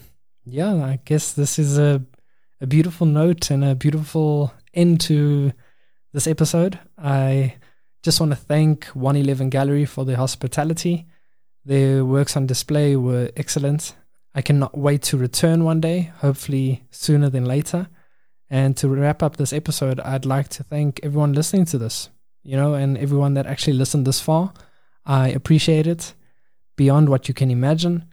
yeah, 0.44 0.74
I 0.74 1.00
guess 1.04 1.32
this 1.32 1.58
is 1.58 1.78
a 1.78 2.02
a 2.60 2.66
beautiful 2.66 3.06
note 3.06 3.50
and 3.50 3.64
a 3.64 3.74
beautiful 3.74 4.52
end 4.74 5.00
to 5.02 5.52
this 6.14 6.26
episode, 6.28 6.78
I 6.96 7.56
just 8.04 8.20
want 8.20 8.30
to 8.32 8.36
thank 8.36 8.86
111 8.86 9.50
Gallery 9.50 9.84
for 9.84 10.04
their 10.04 10.16
hospitality. 10.16 11.06
Their 11.64 12.04
works 12.04 12.36
on 12.36 12.46
display 12.46 12.94
were 12.94 13.30
excellent. 13.36 13.96
I 14.34 14.42
cannot 14.42 14.76
wait 14.76 15.02
to 15.02 15.16
return 15.16 15.64
one 15.64 15.80
day, 15.80 16.12
hopefully 16.18 16.84
sooner 16.90 17.30
than 17.30 17.44
later. 17.44 17.88
And 18.50 18.76
to 18.78 18.88
wrap 18.88 19.22
up 19.22 19.36
this 19.36 19.52
episode, 19.52 20.00
I'd 20.00 20.26
like 20.26 20.48
to 20.50 20.64
thank 20.64 21.00
everyone 21.02 21.32
listening 21.32 21.64
to 21.66 21.78
this, 21.78 22.10
you 22.42 22.56
know, 22.56 22.74
and 22.74 22.98
everyone 22.98 23.34
that 23.34 23.46
actually 23.46 23.74
listened 23.74 24.06
this 24.06 24.20
far. 24.20 24.52
I 25.06 25.28
appreciate 25.28 25.86
it 25.86 26.14
beyond 26.76 27.08
what 27.08 27.28
you 27.28 27.34
can 27.34 27.50
imagine. 27.50 28.06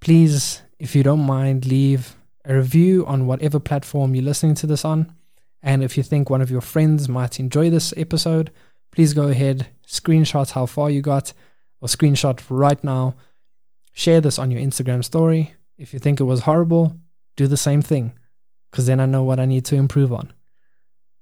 Please, 0.00 0.62
if 0.78 0.94
you 0.94 1.02
don't 1.02 1.26
mind, 1.26 1.66
leave 1.66 2.16
a 2.44 2.54
review 2.54 3.04
on 3.06 3.26
whatever 3.26 3.58
platform 3.58 4.14
you're 4.14 4.24
listening 4.24 4.54
to 4.56 4.66
this 4.66 4.84
on. 4.84 5.12
And 5.62 5.82
if 5.82 5.96
you 5.96 6.02
think 6.02 6.30
one 6.30 6.40
of 6.40 6.50
your 6.50 6.60
friends 6.60 7.08
might 7.08 7.40
enjoy 7.40 7.68
this 7.68 7.92
episode, 7.96 8.52
please 8.92 9.12
go 9.12 9.28
ahead, 9.28 9.66
screenshot 9.86 10.52
how 10.52 10.66
far 10.66 10.88
you 10.88 11.02
got, 11.02 11.32
or 11.80 11.88
screenshot 11.88 12.40
right 12.48 12.82
now. 12.84 13.16
Share 13.98 14.20
this 14.20 14.38
on 14.38 14.52
your 14.52 14.60
Instagram 14.60 15.02
story. 15.02 15.54
If 15.76 15.92
you 15.92 15.98
think 15.98 16.20
it 16.20 16.24
was 16.24 16.42
horrible, 16.42 16.96
do 17.36 17.48
the 17.48 17.56
same 17.56 17.82
thing, 17.82 18.12
because 18.70 18.86
then 18.86 19.00
I 19.00 19.06
know 19.06 19.24
what 19.24 19.40
I 19.40 19.44
need 19.44 19.64
to 19.64 19.74
improve 19.74 20.12
on. 20.12 20.32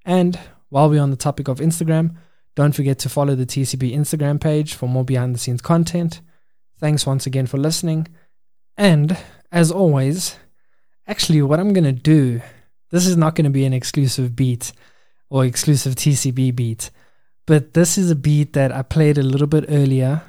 And 0.04 0.38
while 0.68 0.90
we're 0.90 1.00
on 1.00 1.08
the 1.08 1.16
topic 1.16 1.48
of 1.48 1.58
Instagram, 1.58 2.16
don't 2.54 2.74
forget 2.74 2.98
to 2.98 3.08
follow 3.08 3.34
the 3.34 3.46
TCB 3.46 3.96
Instagram 3.96 4.38
page 4.38 4.74
for 4.74 4.90
more 4.90 5.06
behind 5.06 5.34
the 5.34 5.38
scenes 5.38 5.62
content. 5.62 6.20
Thanks 6.78 7.06
once 7.06 7.24
again 7.24 7.46
for 7.46 7.56
listening. 7.56 8.08
And 8.76 9.16
as 9.50 9.72
always, 9.72 10.36
actually, 11.06 11.40
what 11.40 11.58
I'm 11.58 11.72
going 11.72 11.84
to 11.84 11.92
do, 11.92 12.42
this 12.90 13.06
is 13.06 13.16
not 13.16 13.36
going 13.36 13.44
to 13.44 13.50
be 13.50 13.64
an 13.64 13.72
exclusive 13.72 14.36
beat 14.36 14.72
or 15.30 15.46
exclusive 15.46 15.94
TCB 15.94 16.54
beat, 16.54 16.90
but 17.46 17.72
this 17.72 17.96
is 17.96 18.10
a 18.10 18.14
beat 18.16 18.52
that 18.52 18.70
I 18.70 18.82
played 18.82 19.16
a 19.16 19.22
little 19.22 19.46
bit 19.46 19.64
earlier. 19.66 20.24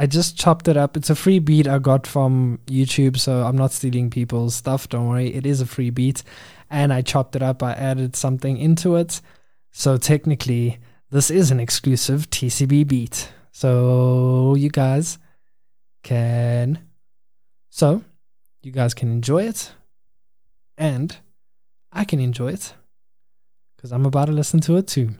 I 0.00 0.06
just 0.06 0.38
chopped 0.38 0.66
it 0.66 0.78
up. 0.78 0.96
It's 0.96 1.10
a 1.10 1.14
free 1.14 1.40
beat 1.40 1.68
I 1.68 1.78
got 1.78 2.06
from 2.06 2.58
YouTube, 2.66 3.18
so 3.18 3.42
I'm 3.42 3.58
not 3.58 3.70
stealing 3.70 4.08
people's 4.08 4.54
stuff. 4.54 4.88
Don't 4.88 5.10
worry, 5.10 5.34
it 5.34 5.44
is 5.44 5.60
a 5.60 5.66
free 5.66 5.90
beat. 5.90 6.22
And 6.70 6.90
I 6.90 7.02
chopped 7.02 7.36
it 7.36 7.42
up, 7.42 7.62
I 7.62 7.72
added 7.74 8.16
something 8.16 8.56
into 8.56 8.96
it. 8.96 9.20
So 9.72 9.98
technically, 9.98 10.78
this 11.10 11.30
is 11.30 11.50
an 11.50 11.60
exclusive 11.60 12.30
TCB 12.30 12.88
beat. 12.88 13.30
So 13.52 14.54
you 14.54 14.70
guys 14.70 15.18
can 16.02 16.78
so 17.68 18.02
you 18.62 18.72
guys 18.72 18.94
can 18.94 19.12
enjoy 19.12 19.42
it 19.42 19.70
and 20.78 21.14
I 21.92 22.06
can 22.06 22.20
enjoy 22.20 22.52
it 22.52 22.72
because 23.76 23.92
I'm 23.92 24.06
about 24.06 24.26
to 24.26 24.32
listen 24.32 24.60
to 24.60 24.78
it 24.78 24.86
too. 24.86 25.10